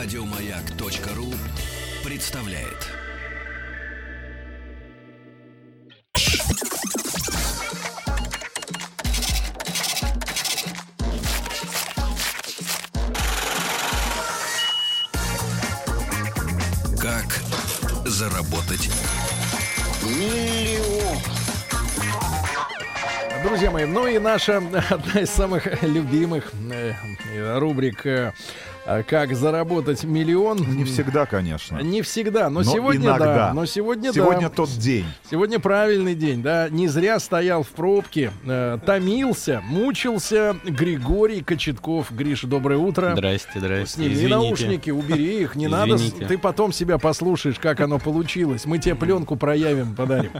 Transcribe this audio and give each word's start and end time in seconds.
Радиомаяк.ру 0.00 1.34
представляет. 2.04 2.86
Как 17.00 17.40
заработать 18.06 18.88
Друзья 23.42 23.70
мои, 23.72 23.84
ну 23.84 24.06
и 24.06 24.18
наша 24.18 24.58
одна 24.58 25.20
из 25.20 25.30
самых 25.30 25.82
любимых 25.82 26.52
э, 26.70 27.58
рубрик 27.58 28.06
э, 28.06 28.32
как 29.06 29.34
заработать 29.34 30.04
миллион? 30.04 30.58
Не 30.58 30.84
всегда, 30.84 31.26
конечно. 31.26 31.78
Не 31.80 32.02
всегда, 32.02 32.48
но, 32.48 32.60
Но 32.60 32.64
сегодня 32.64 33.06
иногда. 33.08 33.34
да. 33.34 33.52
Но 33.54 33.66
сегодня, 33.66 34.12
Сегодня 34.12 34.48
да. 34.48 34.54
тот 34.54 34.70
день. 34.70 35.04
Сегодня 35.30 35.58
правильный 35.58 36.14
день, 36.14 36.42
да. 36.42 36.68
Не 36.68 36.88
зря 36.88 37.18
стоял 37.20 37.62
в 37.62 37.68
пробке, 37.68 38.30
э, 38.46 38.78
томился, 38.84 39.60
мучился 39.64 40.56
Григорий 40.64 41.42
Кочетков. 41.42 42.10
Гриша, 42.10 42.46
доброе 42.46 42.78
утро. 42.78 43.12
Здрасте, 43.12 43.60
здрасте. 43.60 43.94
Сними 43.94 44.14
Извините. 44.14 44.34
наушники, 44.34 44.90
убери 44.90 45.42
их, 45.42 45.54
не 45.54 45.68
надо. 45.68 45.96
Извините. 45.96 46.26
Ты 46.26 46.38
потом 46.38 46.72
себя 46.72 46.98
послушаешь, 46.98 47.58
как 47.58 47.80
оно 47.80 47.98
получилось. 47.98 48.64
Мы 48.64 48.78
тебе 48.78 48.94
пленку 48.94 49.36
проявим, 49.36 49.94
подарим. 49.94 50.32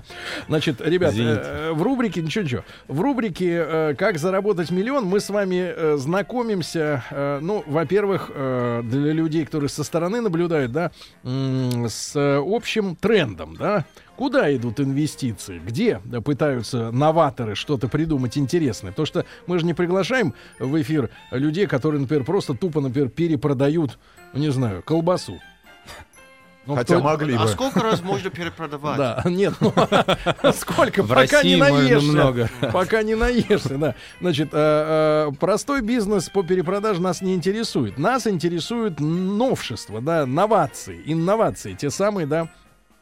Значит, 0.49 0.80
ребят, 0.80 1.15
э, 1.16 1.73
в 1.73 1.83
рубрике, 1.83 2.23
ничего, 2.23 2.45
ничего, 2.45 2.65
в 2.87 3.01
рубрике 3.01 3.65
э, 3.66 3.95
«Как 3.99 4.19
заработать 4.19 4.71
миллион» 4.71 5.05
мы 5.05 5.21
с 5.21 5.29
вами 5.30 5.73
э, 5.74 5.96
знакомимся, 5.99 7.05
э, 7.10 7.38
ну, 7.43 7.62
во-первых, 7.66 8.30
э, 8.38 8.82
для 8.85 9.12
людей, 9.12 9.45
которые 9.45 9.68
со 9.68 9.85
стороны 9.85 10.21
наблюдают, 10.21 10.73
да, 10.73 10.90
с 11.24 12.12
общим 12.15 12.96
трендом, 12.96 13.57
да, 13.57 13.85
Куда 14.18 14.52
идут 14.52 14.80
инвестиции? 14.80 15.60
Где 15.65 16.01
пытаются 16.24 16.90
новаторы 16.90 17.54
что-то 17.54 17.87
придумать 17.87 18.37
интересное? 18.37 18.90
Потому 18.90 19.07
что 19.07 19.24
мы 19.46 19.60
же 19.60 19.65
не 19.65 19.74
приглашаем 19.74 20.35
в 20.59 20.82
эфир 20.82 21.10
людей, 21.30 21.68
которые, 21.68 22.01
например, 22.01 22.24
просто 22.24 22.54
тупо, 22.54 22.80
например, 22.80 23.10
перепродают, 23.10 23.96
не 24.35 24.51
знаю, 24.51 24.82
колбасу. 24.82 25.38
Ну, 26.69 26.74
Хотя 26.74 26.97
кто- 26.97 27.05
могли 27.05 27.35
А 27.35 27.45
бы. 27.45 27.49
сколько 27.49 27.80
раз 27.80 28.02
можно 28.02 28.29
перепродавать? 28.29 28.99
Да, 28.99 29.23
нет, 29.24 29.55
ну 29.59 29.73
сколько, 30.52 31.02
В 31.02 31.09
пока 31.09 31.43
не 31.43 31.57
России 31.57 31.57
можно 31.57 31.79
наешься. 31.79 32.13
много. 32.13 32.51
Пока 32.73 33.02
не 33.02 33.15
наешься, 33.15 33.79
да. 33.79 33.95
Значит, 34.21 34.51
э, 34.52 35.29
э, 35.30 35.33
простой 35.41 35.80
бизнес 35.80 36.29
по 36.29 36.43
перепродаже 36.43 37.01
нас 37.01 37.23
не 37.23 37.35
интересует. 37.35 37.99
Нас 37.99 38.27
интересует 38.27 39.01
новшество, 39.01 40.02
да, 40.02 40.27
новации, 40.27 41.01
инновации, 41.07 41.73
те 41.73 41.89
самые, 41.89 42.27
да, 42.27 42.49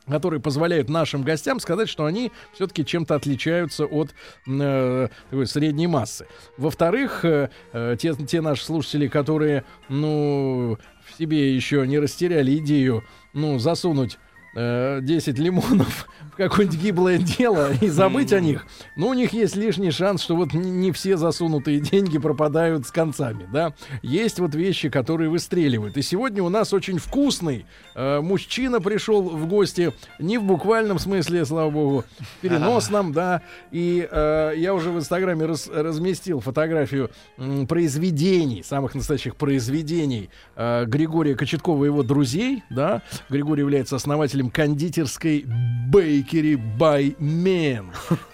которые 0.08 0.38
позволяют 0.40 0.88
нашим 0.88 1.24
гостям 1.24 1.58
сказать, 1.58 1.88
что 1.88 2.04
они 2.04 2.30
все-таки 2.54 2.86
чем-то 2.86 3.16
отличаются 3.16 3.84
от 3.86 4.14
э, 4.46 5.08
такой 5.30 5.46
средней 5.48 5.88
массы. 5.88 6.28
Во-вторых, 6.56 7.24
э, 7.24 7.50
э, 7.72 7.96
те, 7.98 8.14
те 8.14 8.40
наши 8.40 8.64
слушатели, 8.64 9.08
которые, 9.08 9.64
ну, 9.88 10.78
себе 11.16 11.54
еще 11.54 11.86
не 11.86 11.98
растеряли 11.98 12.56
идею, 12.58 13.04
ну, 13.32 13.58
засунуть 13.58 14.18
э, 14.56 15.00
10 15.02 15.38
лимонов 15.38 16.08
в 16.32 16.36
какое-нибудь 16.36 16.80
гиблое 16.80 17.18
дело 17.18 17.72
и 17.80 17.88
забыть 17.88 18.32
о 18.32 18.40
них, 18.40 18.66
но 18.96 19.08
у 19.08 19.14
них 19.14 19.32
есть 19.32 19.54
лишний 19.54 19.90
шанс, 19.92 20.22
что 20.22 20.34
вот 20.34 20.52
не 20.54 20.90
все 20.92 21.16
засунутые 21.16 21.80
деньги 21.80 22.18
пропадают 22.18 22.86
с 22.86 22.90
концами, 22.90 23.46
да. 23.52 23.74
Есть 24.02 24.38
вот 24.40 24.54
вещи, 24.54 24.88
которые 24.88 25.30
выстреливают. 25.30 25.96
И 25.96 26.02
сегодня 26.02 26.42
у 26.42 26.48
нас 26.48 26.72
очень 26.72 26.98
вкусный 26.98 27.66
э, 27.94 28.20
мужчина 28.20 28.80
пришел 28.80 29.22
в 29.22 29.46
гости, 29.46 29.92
не 30.18 30.38
в 30.38 30.42
буквальном 30.42 30.98
смысле, 30.98 31.44
слава 31.44 31.70
богу, 31.70 32.04
в 32.18 32.40
переносном, 32.40 33.12
да. 33.12 33.42
И 33.70 34.06
э, 34.10 34.52
я 34.56 34.74
уже 34.74 34.90
в 34.90 34.98
Инстаграме 34.98 35.44
раз- 35.46 35.68
разместил 35.72 36.40
фотографию 36.40 37.10
м, 37.36 37.66
произведений, 37.66 38.62
самых 38.62 38.94
настоящих 38.94 39.36
произведений 39.36 40.30
э, 40.56 40.84
Григория 40.86 41.34
Кочеткова 41.34 41.84
и 41.84 41.88
его 41.88 42.02
друзей, 42.02 42.62
да. 42.70 43.02
Григорий 43.28 43.60
является 43.60 43.96
основателем 43.96 44.45
кондитерской 44.50 45.44
Bakery 45.92 46.60
by 46.78 47.16
Men. 47.18 47.86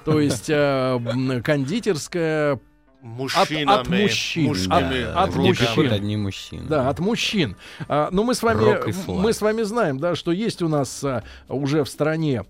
То 0.04 0.20
есть 0.20 0.48
э, 0.48 1.40
кондитерская 1.44 2.58
Мужчинами. 3.02 3.80
от 3.80 3.88
мужчин. 3.88 4.44
мужскими 4.44 5.02
От- 5.02 5.30
от 5.30 5.34
мужчин. 5.34 5.92
Одни 5.92 6.16
мужчины. 6.16 6.68
Да, 6.68 6.88
от 6.88 7.00
мужчин. 7.00 7.56
А, 7.88 8.08
но 8.12 8.22
мы 8.22 8.34
с 8.34 8.42
вами, 8.44 8.62
мы 9.08 9.32
с 9.32 9.40
вами 9.42 9.62
знаем, 9.62 9.98
да, 9.98 10.14
что 10.14 10.30
есть 10.30 10.62
у 10.62 10.68
нас 10.68 11.02
а, 11.02 11.24
уже 11.48 11.82
в 11.82 11.88
стране, 11.88 12.44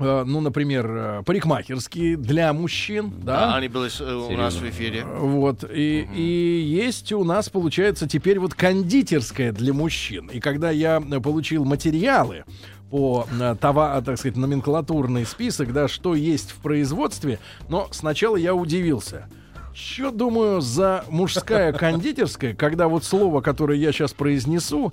ну, 0.00 0.40
например, 0.40 0.86
а, 0.88 1.22
парикмахерские 1.22 2.16
для 2.16 2.52
мужчин, 2.52 3.12
Да, 3.22 3.50
да. 3.50 3.56
они 3.56 3.68
были 3.68 3.90
э, 4.00 4.14
у 4.14 4.36
нас 4.36 4.54
в 4.54 4.68
эфире. 4.68 5.04
Вот, 5.04 5.64
и, 5.64 6.08
и 6.14 6.62
есть 6.66 7.12
у 7.12 7.24
нас, 7.24 7.48
получается, 7.48 8.08
теперь 8.08 8.38
вот 8.38 8.54
кондитерская 8.54 9.52
для 9.52 9.72
мужчин. 9.72 10.28
И 10.28 10.40
когда 10.40 10.70
я 10.70 11.00
э, 11.00 11.20
получил 11.20 11.64
материалы 11.64 12.44
по 12.90 13.26
э, 13.30 13.56
товар, 13.60 14.02
так 14.02 14.18
сказать, 14.18 14.36
номенклатурный 14.36 15.24
список, 15.24 15.72
да, 15.72 15.86
что 15.88 16.14
есть 16.14 16.50
в 16.50 16.56
производстве, 16.56 17.38
но 17.68 17.88
сначала 17.92 18.36
я 18.36 18.54
удивился. 18.54 19.28
Что, 19.72 20.10
думаю, 20.10 20.60
за 20.60 21.04
мужская 21.08 21.72
кондитерская, 21.72 22.54
когда 22.54 22.88
вот 22.88 23.04
слово, 23.04 23.40
которое 23.40 23.78
я 23.78 23.92
сейчас 23.92 24.12
произнесу, 24.12 24.92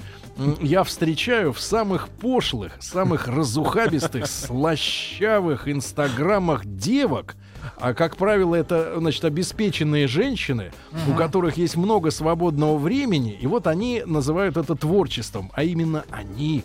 я 0.62 0.84
встречаю 0.84 1.52
в 1.54 1.60
самых 1.60 2.10
пошлых, 2.10 2.74
самых 2.80 3.28
разухабистых, 3.28 4.28
слащавых 4.28 5.68
инстаграмах 5.68 6.66
девок, 6.66 7.36
а 7.80 7.94
как 7.94 8.18
правило, 8.18 8.56
это, 8.56 8.96
значит, 8.98 9.26
обеспеченные 9.26 10.08
женщины, 10.08 10.72
у 11.08 11.14
которых 11.14 11.58
есть 11.58 11.76
много 11.76 12.12
свободного 12.12 12.78
времени, 12.78 13.38
и 13.40 13.48
вот 13.48 13.68
они 13.68 14.04
называют 14.06 14.58
это 14.58 14.76
творчеством, 14.76 15.52
а 15.54 15.64
именно 15.64 16.06
они 16.12 16.64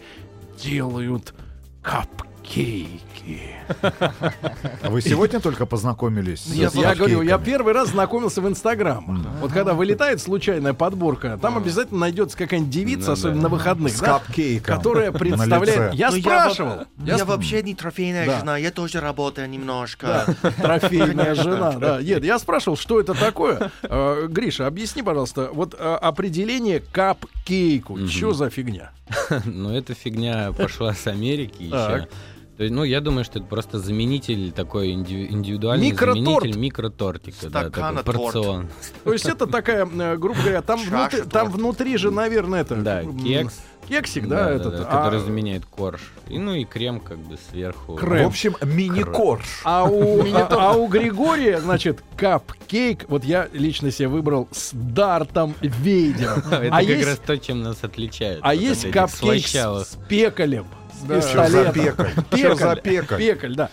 делают 0.62 1.34
капкейки. 1.82 3.11
А 4.82 4.90
вы 4.90 5.00
сегодня 5.00 5.40
только 5.40 5.66
познакомились? 5.66 6.46
Я, 6.46 6.70
с 6.70 6.74
я 6.74 6.94
говорю, 6.94 7.22
я 7.22 7.38
первый 7.38 7.72
раз 7.72 7.90
знакомился 7.90 8.40
в 8.40 8.48
Инстаграм. 8.48 9.26
Вот 9.40 9.52
когда 9.52 9.74
вылетает 9.74 10.20
случайная 10.20 10.72
подборка, 10.74 11.38
там 11.40 11.56
обязательно 11.56 12.00
найдется 12.00 12.36
какая-нибудь 12.36 12.70
девица, 12.72 13.08
Ну 13.08 13.12
особенно 13.12 13.36
да. 13.36 13.42
на 13.42 13.48
выходных, 13.48 13.92
С 13.92 14.00
да, 14.00 14.06
капкейком 14.18 14.76
которая 14.76 15.12
представляет. 15.12 15.66
лице. 15.66 15.90
Я 15.94 16.10
Ну, 16.10 16.20
спрашивал. 16.20 16.72
я 17.04 17.16
Я, 17.16 17.24
вообще 17.24 17.62
не 17.62 17.74
трофейная 17.74 18.26
Да. 18.26 18.38
жена, 18.40 18.56
я 18.56 18.70
тоже 18.70 19.00
работаю 19.00 19.48
немножко. 19.48 20.26
Трофейная 20.60 21.34
жена, 21.36 21.72
да. 21.72 22.02
Нет, 22.02 22.24
я 22.24 22.38
спрашивал, 22.38 22.76
что 22.76 23.00
это 23.00 23.14
такое. 23.14 23.70
Э, 23.82 24.26
Гриша, 24.28 24.66
объясни, 24.66 25.02
пожалуйста, 25.02 25.50
вот 25.52 25.74
э, 25.78 25.94
определение 26.00 26.80
капкейку. 26.80 27.98
Что 28.08 28.32
за 28.32 28.50
фигня? 28.50 28.90
Но 29.44 29.76
эта 29.76 29.94
фигня 29.94 30.52
пошла 30.52 30.94
с 30.94 31.06
Америки 31.06 31.62
еще. 31.62 32.08
То 32.62 32.64
есть, 32.64 32.76
ну, 32.76 32.84
я 32.84 33.00
думаю, 33.00 33.24
что 33.24 33.40
это 33.40 33.48
просто 33.48 33.80
заменитель 33.80 34.52
такой 34.52 34.92
инди- 34.92 35.26
индивидуальный 35.28 35.90
Микроторт. 35.90 36.24
заменитель 36.24 36.60
микротортика. 36.60 37.50
Да, 37.50 37.70
такой 37.70 38.04
порцион. 38.04 38.68
То 39.02 39.12
есть 39.12 39.26
это 39.26 39.48
такая, 39.48 39.84
э, 39.84 40.16
грубо 40.16 40.40
говоря, 40.40 40.62
там, 40.62 40.80
внутри, 40.80 41.22
там 41.22 41.50
внутри 41.50 41.96
же, 41.96 42.12
наверное, 42.12 42.60
это... 42.60 42.76
Да, 42.76 43.02
кекс. 43.02 43.60
Кексик, 43.88 44.28
да, 44.28 44.48
этот. 44.48 44.74
а- 44.78 44.84
который 44.84 45.18
заменяет 45.18 45.66
корж. 45.66 46.12
И, 46.28 46.38
ну 46.38 46.54
и 46.54 46.64
крем 46.64 47.00
как 47.00 47.18
бы 47.18 47.36
сверху. 47.50 47.96
Крем. 47.96 48.26
В 48.26 48.28
общем, 48.28 48.54
мини-корж. 48.62 49.62
А 49.64 49.82
у, 49.82 50.22
а, 50.34 50.48
а 50.50 50.72
у 50.74 50.86
Григория, 50.86 51.60
значит, 51.60 51.98
капкейк, 52.16 53.06
вот 53.08 53.24
я 53.24 53.48
лично 53.52 53.90
себе 53.90 54.06
выбрал 54.06 54.46
с 54.52 54.70
Дартом 54.72 55.56
Вейдером. 55.60 56.38
Это 56.50 56.66
а 56.68 56.78
как 56.78 56.84
есть, 56.84 57.08
раз 57.08 57.18
то, 57.18 57.36
чем 57.38 57.62
нас 57.62 57.82
отличает. 57.82 58.38
а 58.42 58.54
есть 58.54 58.88
капкейк 58.88 59.48
с 59.48 59.98
пекалем. 60.08 60.66
Да. 61.02 61.20
Чё 61.20 61.46
за 61.46 61.72
пистолетом. 61.72 61.74
пекаль? 61.74 62.40
Чё 62.40 62.54
за 62.54 62.76
пекаль? 62.76 63.18
Пекаль, 63.18 63.54
да. 63.54 63.70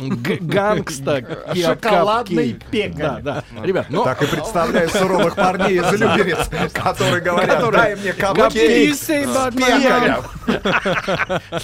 Гангста. 0.40 1.22
Шоколадный 1.54 2.52
капкейк. 2.52 2.64
пекаль. 2.70 3.22
Да, 3.22 3.44
да. 3.54 3.64
Ребят, 3.64 3.86
ну, 3.90 4.04
Так 4.04 4.22
и 4.22 4.26
представляю 4.26 4.88
суровых 4.88 5.34
парней 5.36 5.78
из 5.80 5.92
Люберец, 5.92 6.48
которые 6.72 7.20
говорят, 7.20 7.70
дай 7.72 7.96
мне 7.96 8.12
капкейк 8.12 8.94
с 8.94 9.06
пекарем. 9.06 10.22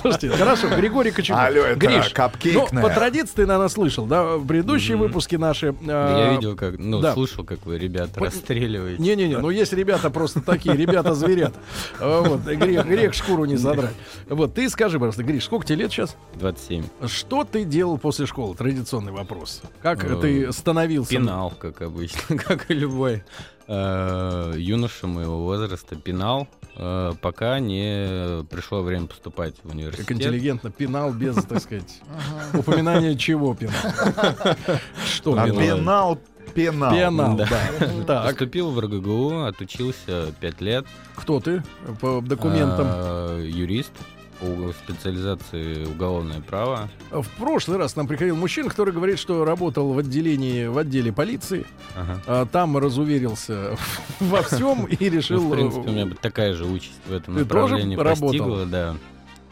слушайте, 0.01 0.29
хорошо, 0.31 0.69
Григорий 0.77 1.11
Кочетов. 1.11 1.41
Алло, 1.43 1.63
это 1.63 1.79
Гриш, 1.79 2.09
капкейкная. 2.11 2.83
ну, 2.83 2.89
по 2.89 2.95
традиции 2.95 3.33
ты, 3.37 3.47
наверное, 3.47 3.69
слышал, 3.69 4.07
да, 4.07 4.37
в 4.37 4.47
предыдущие 4.47 4.97
выпуски 4.97 5.37
наши... 5.37 5.73
Да 5.81 6.19
Я 6.19 6.33
э, 6.33 6.35
видел, 6.37 6.57
как, 6.57 6.79
ну, 6.79 7.01
да. 7.01 7.15
слушал, 7.15 7.45
как 7.45 7.65
вы 7.67 7.79
ребят 7.79 8.11
Вот- 8.17 8.27
расстреливаете. 8.27 9.03
Не-не-не, 9.03 9.37
ну 9.39 9.51
есть 9.51 9.73
ребята 9.73 10.11
просто 10.11 10.41
такие, 10.41 10.77
ребята-зверята. 10.77 11.59
А, 12.01 12.23
Вот, 12.23 12.41
грех, 12.43 12.87
грех 12.87 13.15
шкуру 13.15 13.45
не 13.45 13.57
задрать. 13.57 13.95
Вот, 14.29 14.55
ты 14.55 14.69
скажи, 14.71 14.99
пожалуйста, 14.99 15.23
Гриш, 15.23 15.45
сколько 15.45 15.67
тебе 15.67 15.79
лет 15.85 15.91
сейчас? 15.93 16.17
27. 16.35 16.85
Что 17.07 17.45
ты 17.45 17.65
делал 17.65 17.99
после 17.99 18.26
школы? 18.27 18.55
Традиционный 18.57 19.13
вопрос. 19.13 19.63
Как 19.83 20.05
Э, 20.05 20.17
ты 20.21 20.53
становился? 20.53 21.11
Пенал, 21.11 21.51
как 21.59 21.83
обычно, 21.83 22.37
как 22.39 22.71
и 22.71 22.75
любой 22.75 23.23
э, 23.69 24.53
юношу 24.57 25.07
моего 25.09 25.43
возраста 25.45 25.97
пинал, 25.97 26.49
э, 26.77 27.13
пока 27.21 27.59
не 27.61 28.45
пришло 28.45 28.83
время 28.83 29.07
поступать 29.07 29.55
в 29.59 29.63
Как 29.63 29.73
университет. 29.73 30.11
интеллигентно 30.13 30.71
пинал 30.71 31.13
без, 31.13 31.35
так 31.45 31.61
сказать, 31.61 32.01
упоминания 32.55 33.17
чего 33.17 33.55
пинал. 33.55 33.75
Что 35.07 35.35
А 35.39 35.47
пинал? 35.47 35.59
пенал, 35.59 36.19
пенал. 36.55 36.93
Пенал, 36.95 37.37
Да. 37.37 37.47
да. 37.81 38.05
Так, 38.07 38.25
Поступил 38.31 38.71
в 38.71 38.79
РГГУ, 38.81 39.45
отучился 39.45 40.33
5 40.41 40.61
лет. 40.61 40.87
кто 41.17 41.41
ты 41.41 41.63
по 42.01 42.21
документам? 42.21 42.87
Э, 42.89 43.45
юрист 43.49 43.93
по 44.41 44.73
специализации 44.73 45.85
уголовное 45.87 46.41
право. 46.41 46.89
В 47.11 47.27
прошлый 47.39 47.79
раз 47.79 47.97
нам 47.97 48.07
приходил 48.07 48.37
мужчина, 48.37 48.69
который 48.71 48.93
говорит, 48.93 49.19
что 49.19 49.45
работал 49.45 49.93
в 49.93 49.99
отделении, 49.99 50.67
в 50.67 50.79
отделе 50.79 51.13
полиции, 51.13 51.67
Ага. 51.95 52.21
а 52.27 52.47
там 52.47 52.77
разуверился 52.79 53.77
во 54.21 54.43
всем 54.43 54.87
и 54.87 54.97
Ну, 55.11 55.17
решил... 55.17 55.49
в 55.49 55.53
принципе, 55.53 55.89
у 55.89 55.93
меня 55.93 56.07
бы 56.07 56.15
такая 56.15 56.55
же 56.55 56.65
участь 56.65 57.01
в 57.07 57.13
этом 57.13 57.35
направлении 57.35 57.97
постигла, 57.97 58.67
да. 58.67 58.97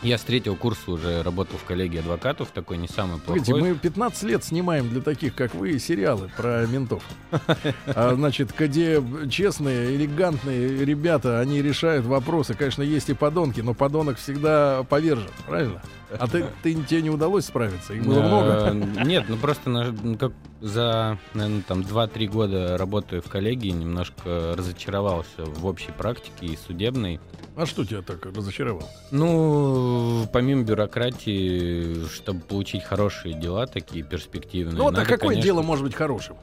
Я 0.05 0.19
с 0.19 0.23
третьего 0.23 0.55
курса 0.55 0.91
уже 0.91 1.23
работал 1.23 1.57
в 1.59 1.65
коллегии 1.65 1.99
адвокатов, 1.99 2.51
такой 2.53 2.77
не 2.77 2.89
самый 2.89 3.19
плохой. 3.19 3.41
Погодите, 3.41 3.55
мы 3.55 3.75
15 3.75 4.23
лет 4.25 4.45
снимаем 4.45 4.91
для 4.91 5.01
таких, 5.01 5.35
как 5.35 5.55
вы, 5.55 5.79
сериалы 5.79 6.31
про 6.37 6.67
ментов. 6.67 7.03
А, 7.87 8.15
значит, 8.15 8.55
где 8.59 9.03
честные, 9.31 9.97
элегантные 9.97 10.85
ребята, 10.85 11.41
они 11.41 11.63
решают 11.63 12.05
вопросы. 12.05 12.55
Конечно, 12.55 12.83
есть 12.83 13.09
и 13.09 13.15
подонки, 13.15 13.61
но 13.61 13.73
подонок 13.73 14.19
всегда 14.19 14.85
повержен, 14.89 15.31
правильно? 15.47 15.83
А 16.19 16.27
ты, 16.29 16.47
ты 16.63 16.75
тебе 16.75 17.03
не 17.03 17.11
удалось 17.11 17.45
справиться? 17.47 17.93
Их 17.95 18.05
было 18.05 18.21
Э, 18.21 18.73
много. 18.73 19.05
Нет, 19.05 19.25
ну 19.29 19.37
просто 19.37 19.71
на- 19.71 19.93
ну, 19.93 20.17
как 20.17 20.33
за, 20.61 21.19
наверное, 21.35 21.63
там 21.63 21.81
2-3 21.83 22.27
года 22.27 22.77
работая 22.79 23.21
в 23.21 23.29
коллегии, 23.29 23.71
немножко 23.71 24.55
разочаровался 24.57 25.45
в 25.45 25.67
общей 25.67 25.93
практике 25.93 26.47
и 26.47 26.57
судебной. 26.57 27.21
А 27.57 27.67
что 27.67 27.85
тебя 27.85 28.03
так 28.03 28.25
разочаровало? 28.27 28.89
Ну, 29.11 30.27
помимо 30.33 30.63
бюрократии, 30.65 32.07
чтобы 32.09 32.41
получить 32.41 32.83
хорошие 32.85 33.35
дела, 33.39 33.67
такие 33.67 34.05
перспективные. 34.05 34.77
Ну 34.77 34.85
вот, 34.85 34.95
а 34.99 35.03
какое 35.05 35.19
конечно, 35.19 35.43
дело 35.43 35.63
может 35.63 35.85
быть 35.85 35.95
хорошим? 35.95 36.37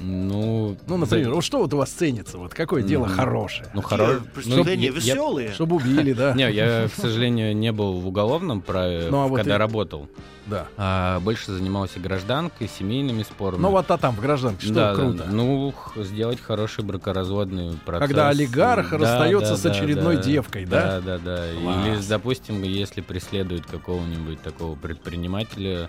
Ну, 0.00 0.76
Ну, 0.86 0.96
например, 0.96 1.34
вот 1.34 1.44
что 1.44 1.58
вот 1.58 1.74
у 1.74 1.76
вас 1.78 1.90
ценится? 1.90 2.38
Вот 2.38 2.54
какое 2.54 2.82
дело 2.82 3.08
хорошее? 3.08 3.68
ну, 3.74 3.80
хоро- 3.80 4.20
Преступления 4.34 4.90
ну, 4.90 4.96
я- 4.96 5.00
веселые. 5.00 5.52
Чтобы 5.52 5.76
убили, 5.76 6.12
да? 6.12 6.32
Не, 6.34 6.50
я, 6.50 6.88
к 6.88 6.94
сожалению, 7.00 7.56
не 7.56 7.72
был 7.72 8.00
в 8.00 8.06
уголовном 8.08 8.60
праве, 8.62 9.08
Ну, 9.10 9.32
а 9.32 9.36
когда 9.36 9.58
работал. 9.58 10.08
Да. 10.46 10.66
А 10.76 11.20
больше 11.20 11.52
занимался 11.52 12.00
гражданкой, 12.00 12.68
семейными 12.68 13.22
спорами. 13.22 13.60
Ну 13.60 13.70
вот 13.70 13.88
а 13.90 13.98
там 13.98 14.16
в 14.16 14.20
гражданке 14.20 14.64
что 14.66 14.74
да, 14.74 14.94
круто? 14.94 15.26
Ну, 15.30 15.72
сделать 15.96 16.40
хороший 16.40 16.82
бракоразводный 16.82 17.76
процесс. 17.84 18.08
Когда 18.08 18.30
олигарх 18.30 18.90
Да, 18.90 18.98
расстается 18.98 19.50
да, 19.52 19.56
с 19.56 19.66
очередной 19.66 20.16
да. 20.16 20.22
девкой, 20.22 20.64
да? 20.66 21.00
Да, 21.00 21.18
да, 21.18 21.18
да. 21.18 21.46
Класс. 21.62 21.86
Или, 21.86 22.08
допустим, 22.08 22.62
если 22.62 23.00
преследуют 23.00 23.66
какого-нибудь 23.66 24.40
такого 24.42 24.74
предпринимателя 24.74 25.88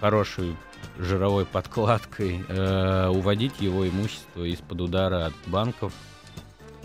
хорошей 0.00 0.56
жировой 0.98 1.46
подкладкой, 1.46 2.44
э, 2.48 3.08
уводить 3.08 3.60
его 3.60 3.88
имущество 3.88 4.44
из-под 4.44 4.80
удара 4.80 5.26
от 5.26 5.34
банков. 5.46 5.92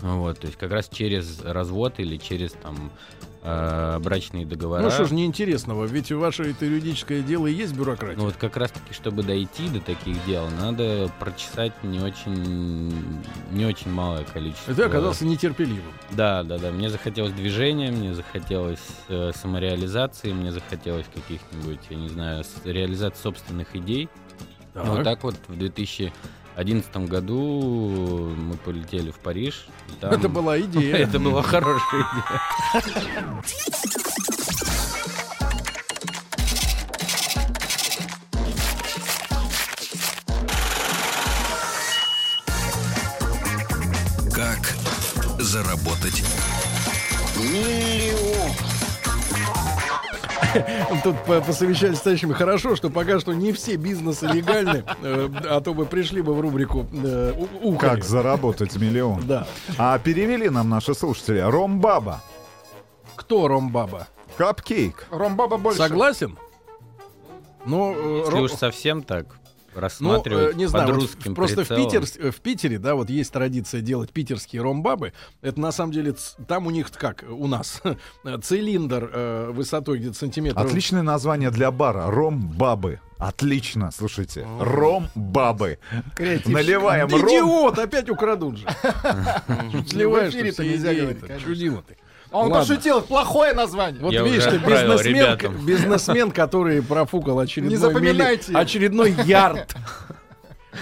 Вот, 0.00 0.40
то 0.40 0.46
есть 0.46 0.58
как 0.58 0.70
раз 0.70 0.88
через 0.88 1.42
развод 1.42 1.98
или 1.98 2.16
через 2.16 2.52
там 2.52 2.90
э, 3.44 3.98
брачные 4.00 4.46
договора. 4.46 4.82
Ну 4.82 4.90
что 4.90 5.04
ж 5.04 5.12
неинтересного, 5.12 5.84
ведь 5.84 6.10
ваше 6.10 6.50
это 6.50 6.64
юридическое 6.64 7.22
дело 7.22 7.46
и 7.46 7.52
есть 7.52 7.74
бюрократия. 7.76 8.16
Ну 8.16 8.24
вот 8.24 8.36
как 8.36 8.56
раз 8.56 8.70
таки, 8.70 8.92
чтобы 8.92 9.22
дойти 9.22 9.68
до 9.68 9.80
таких 9.80 10.24
дел, 10.26 10.48
надо 10.60 11.10
прочесать 11.20 11.72
не 11.82 12.00
очень, 12.00 12.92
не 13.52 13.66
очень 13.66 13.90
малое 13.90 14.24
количество. 14.24 14.72
И 14.72 14.74
ты 14.74 14.82
оказался 14.82 15.24
нетерпеливым. 15.24 15.92
Да, 16.12 16.42
да, 16.42 16.58
да. 16.58 16.70
Мне 16.70 16.90
захотелось 16.90 17.32
движения, 17.32 17.90
мне 17.90 18.14
захотелось 18.14 18.84
э, 19.08 19.32
самореализации, 19.34 20.32
мне 20.32 20.50
захотелось 20.50 21.06
каких-нибудь, 21.14 21.80
я 21.90 21.96
не 21.96 22.08
знаю, 22.08 22.44
реализации 22.64 23.22
собственных 23.22 23.76
идей. 23.76 24.08
Так. 24.72 24.86
Вот 24.86 25.04
так 25.04 25.22
вот 25.22 25.36
в 25.46 25.56
2011 26.56 26.96
году 27.08 28.32
мы 28.36 28.56
полетели 28.56 29.10
в 29.10 29.16
Париж. 29.16 29.66
там- 30.00 30.12
Это 30.12 30.28
была 30.28 30.58
идея. 30.60 30.96
Это 31.08 31.18
была 31.18 31.42
хорошая 31.42 32.06
идея. 32.12 33.42
Тут 51.04 51.22
по, 51.24 51.40
посовещались 51.42 51.98
с 51.98 52.00
товарищами. 52.00 52.32
Хорошо, 52.32 52.74
что 52.76 52.88
пока 52.90 53.20
что 53.20 53.34
не 53.34 53.52
все 53.52 53.76
бизнесы 53.76 54.26
легальны, 54.26 54.84
э, 55.02 55.28
а 55.50 55.60
то 55.60 55.74
бы 55.74 55.84
пришли 55.84 56.22
бы 56.22 56.34
в 56.34 56.40
рубрику 56.40 56.86
э, 56.92 57.32
у- 57.62 57.68
ухари. 57.74 57.96
Как 57.96 58.04
заработать 58.04 58.74
миллион. 58.76 59.26
Да. 59.26 59.46
А 59.76 59.98
перевели 59.98 60.48
нам 60.48 60.70
наши 60.70 60.94
слушатели. 60.94 61.38
Ромбаба. 61.40 62.22
Кто 63.16 63.46
Ромбаба? 63.48 64.08
Капкейк. 64.38 65.06
Ромбаба 65.10 65.58
больше. 65.58 65.78
Согласен? 65.78 66.38
Ну, 67.66 67.94
э, 67.94 68.18
Если 68.20 68.32
Ром- 68.32 68.42
уж 68.44 68.52
совсем 68.52 69.02
так 69.02 69.26
рассматривать 69.74 70.54
э, 70.54 70.58
не 70.58 70.66
знаю, 70.66 70.86
под 70.86 70.94
вот 70.94 71.02
русским 71.02 71.34
просто 71.34 71.64
в. 71.64 71.68
Питер, 71.68 72.04
в 72.04 72.40
Питере, 72.40 72.78
да, 72.78 72.94
вот 72.94 73.10
есть 73.10 73.32
традиция 73.32 73.80
делать 73.80 74.10
питерские 74.10 74.62
ромбабы. 74.62 75.12
Это 75.42 75.60
на 75.60 75.72
самом 75.72 75.92
деле 75.92 76.14
там 76.46 76.66
у 76.66 76.70
них 76.70 76.90
как 76.92 77.24
у 77.28 77.46
нас 77.46 77.82
цилиндр 78.42 79.10
э, 79.12 79.50
высотой 79.52 79.98
где-то 79.98 80.16
сантиметров. 80.16 80.64
Отличное 80.64 81.02
название 81.02 81.50
для 81.50 81.70
бара. 81.70 82.10
Ромбабы. 82.10 83.00
Отлично, 83.18 83.90
слушайте. 83.90 84.46
Ромбабы. 84.60 85.78
Наливаем 86.44 87.08
ром. 87.08 87.20
Идиот, 87.20 87.78
опять 87.78 88.10
украдут 88.10 88.58
же. 88.58 88.66
Сливаешь 89.88 90.34
все 90.34 90.62
нельзя 90.64 90.94
говорить. 90.94 91.42
Чудило 91.42 91.82
ты. 91.82 91.96
А 92.34 92.38
он 92.38 92.50
Ладно. 92.50 92.66
пошутил, 92.66 93.00
плохое 93.00 93.52
название. 93.54 94.02
Вот 94.02 94.12
Я 94.12 94.22
видишь, 94.24 94.42
ты 94.42 94.58
бизнесмен, 94.58 95.64
бизнесмен, 95.64 96.30
который 96.32 96.82
профукал 96.82 97.38
очередной, 97.38 97.70
Не 97.70 97.76
запоминайте. 97.76 98.50
милли- 98.50 98.60
очередной 98.60 99.14
ярд. 99.24 99.72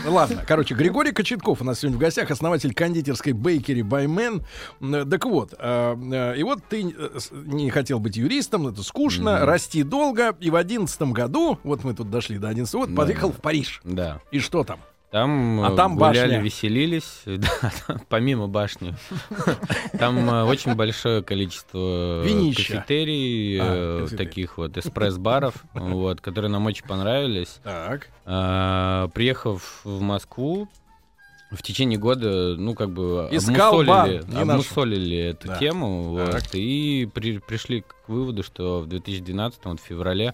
Ладно, 0.07 0.43
короче, 0.49 0.75
Григорий 0.75 1.13
Кочетков 1.13 1.61
у 1.61 1.65
нас 1.65 1.81
сегодня 1.81 1.99
в 1.99 2.01
гостях, 2.01 2.31
основатель 2.31 2.73
кондитерской 2.73 3.35
by 3.35 4.07
Man. 4.07 4.43
М, 4.81 5.11
Так 5.11 5.27
вот, 5.27 5.53
э, 5.59 5.95
э, 6.13 6.37
и 6.39 6.43
вот 6.43 6.61
ты 6.67 6.89
э, 6.99 7.19
с- 7.19 7.29
не 7.31 7.69
хотел 7.69 7.99
быть 8.01 8.17
юристом, 8.17 8.69
это 8.69 8.83
скучно, 8.83 9.45
расти 9.45 9.83
долго, 9.83 10.35
и 10.41 10.49
в 10.49 10.57
одиннадцатом 10.57 11.13
году, 11.13 11.59
вот 11.65 11.85
мы 11.85 11.93
тут 11.93 12.11
дошли 12.11 12.39
до 12.39 12.49
11 12.49 12.75
года, 12.75 12.93
Да. 12.93 12.97
подъехал 12.97 13.31
в 13.31 13.37
Париж. 13.43 13.83
Да. 13.85 14.23
И 14.31 14.39
что 14.39 14.65
там? 14.65 14.81
Там, 15.13 15.61
А 15.63 15.73
э, 15.73 15.77
там 15.77 15.97
гуляли, 15.97 16.21
башня. 16.31 16.41
веселились, 16.41 17.21
да, 17.27 17.61
помимо 18.09 18.49
башни. 18.49 18.95
Там 19.99 20.29
э, 20.31 20.45
очень 20.45 20.75
большое 20.75 21.23
количество 21.23 22.23
Винища. 22.25 22.77
кафетерий, 22.77 23.59
А, 23.61 24.07
э, 24.11 24.17
таких 24.17 24.57
вот 24.57 24.79
эспресс-баров, 24.79 25.55
вот, 25.75 26.23
которые 26.23 26.51
нам 26.51 26.65
очень 26.65 26.87
понравились. 26.87 27.61
Так. 27.63 28.09
А, 28.25 29.09
Приехав 29.09 29.83
в 29.85 30.01
Москву, 30.01 30.67
в 31.51 31.61
течение 31.63 31.99
года, 31.99 32.57
ну, 32.57 32.73
как 32.75 32.89
бы 32.95 33.29
Искал 33.31 33.81
обмусолили, 33.83 34.23
бан, 34.23 34.51
обмусолили 34.51 35.19
эту 35.19 35.49
Да. 35.49 35.59
тему, 35.59 36.17
Так. 36.25 36.33
вот, 36.45 36.55
и 36.55 37.07
при- 37.13 37.37
пришли 37.39 37.83
к 37.83 37.95
выводу, 38.09 38.43
что 38.43 38.81
в 38.81 38.87
2012, 38.87 39.61
вот 39.67 39.79
в 39.79 39.85
феврале, 39.85 40.33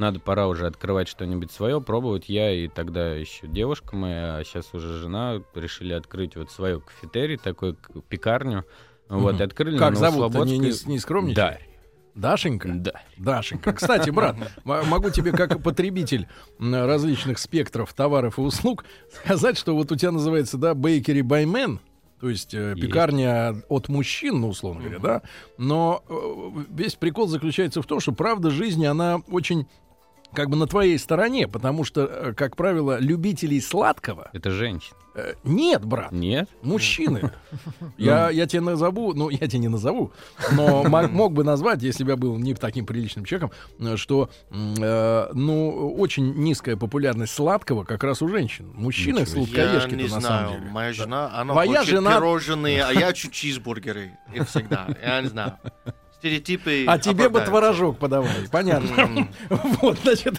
надо 0.00 0.18
пора 0.18 0.48
уже 0.48 0.66
открывать 0.66 1.08
что-нибудь 1.08 1.52
свое, 1.52 1.80
пробовать. 1.80 2.28
Я 2.28 2.50
и 2.52 2.68
тогда 2.68 3.14
еще 3.14 3.46
девушка 3.46 3.94
моя, 3.94 4.36
а 4.38 4.44
сейчас 4.44 4.72
уже 4.72 4.98
жена, 4.98 5.42
решили 5.54 5.92
открыть 5.92 6.36
вот 6.36 6.50
свою 6.50 6.80
кафетерий, 6.80 7.36
такой 7.36 7.76
к- 7.76 8.00
пекарню. 8.08 8.64
Вот, 9.08 9.38
и 9.40 9.42
открыли 9.42 9.76
Как 9.76 9.90
на 9.90 9.96
зовут-то, 9.96 10.44
не, 10.44 10.58
не, 10.58 10.72
не 10.86 10.98
скромничай? 10.98 11.34
Да. 11.34 11.58
Дашенька? 12.14 12.68
Да. 12.74 12.92
Дашенька. 13.18 13.72
Кстати, 13.72 14.10
брат, 14.10 14.36
м- 14.64 14.86
могу 14.88 15.10
тебе 15.10 15.32
как 15.32 15.62
потребитель 15.62 16.26
различных 16.58 17.38
спектров 17.38 17.92
товаров 17.92 18.38
и 18.38 18.40
услуг 18.40 18.84
сказать, 19.12 19.56
что 19.58 19.76
вот 19.76 19.92
у 19.92 19.96
тебя 19.96 20.10
называется, 20.12 20.56
да, 20.58 20.72
Bakery 20.72 21.20
by 21.22 21.44
Men, 21.44 21.78
то 22.20 22.28
есть, 22.28 22.52
э, 22.54 22.70
Есть. 22.76 22.82
пекарня 22.82 23.62
от 23.68 23.88
мужчин, 23.88 24.40
ну, 24.40 24.48
условно 24.48 24.80
говоря, 24.82 24.98
да, 24.98 25.22
но 25.56 26.02
э, 26.08 26.62
весь 26.70 26.94
прикол 26.94 27.28
заключается 27.28 27.80
в 27.80 27.86
том, 27.86 28.00
что 28.00 28.12
правда 28.12 28.50
жизни, 28.50 28.84
она 28.86 29.22
очень 29.30 29.66
как 30.34 30.48
бы 30.50 30.56
на 30.56 30.66
твоей 30.66 30.98
стороне, 30.98 31.48
потому 31.48 31.84
что, 31.84 32.02
э, 32.04 32.32
как 32.34 32.56
правило, 32.56 32.98
любителей 33.00 33.60
сладкого 33.60 34.30
Это 34.32 34.50
женщина. 34.50 34.96
э, 35.14 35.34
нет, 35.44 35.84
брат. 35.84 36.12
Нет? 36.12 36.48
Мужчины. 36.62 37.30
Я, 37.98 38.30
я 38.30 38.46
тебе 38.46 38.60
назову, 38.60 39.12
ну, 39.14 39.28
я 39.28 39.46
тебе 39.48 39.58
не 39.58 39.68
назову, 39.68 40.12
но 40.52 40.84
мо- 40.84 41.08
мог 41.12 41.32
бы 41.32 41.42
назвать, 41.44 41.82
если 41.82 42.04
бы 42.04 42.10
я 42.12 42.16
был 42.16 42.36
не 42.38 42.54
таким 42.54 42.86
приличным 42.86 43.24
человеком, 43.24 43.50
что, 43.96 44.30
э, 44.50 45.28
ну, 45.34 45.94
очень 45.98 46.32
низкая 46.34 46.76
популярность 46.76 47.34
сладкого 47.34 47.84
как 47.84 48.04
раз 48.04 48.22
у 48.22 48.28
женщин. 48.28 48.70
Мужчины. 48.74 49.20
Я 49.20 49.26
сладкоежки 49.26 49.94
не 49.94 50.06
знаю. 50.08 50.22
самом 50.22 50.52
деле. 50.60 50.70
Моя 50.70 50.92
жена, 50.92 51.30
она 51.38 51.52
Твоя 51.54 51.78
хочет 51.80 51.94
жена- 51.94 52.14
пирожные, 52.16 52.84
а 52.84 52.92
я 52.92 53.06
хочу 53.06 53.30
чизбургеры. 53.30 54.12
И 54.34 54.40
всегда. 54.44 54.86
Я 55.02 55.20
не 55.22 55.28
знаю. 55.28 55.58
Стереотипы 56.20 56.84
А 56.86 56.98
тебе 56.98 57.30
бы 57.30 57.40
творожок 57.40 57.98
подавали, 57.98 58.46
понятно. 58.52 59.28
Вот, 59.80 59.98
значит, 60.02 60.36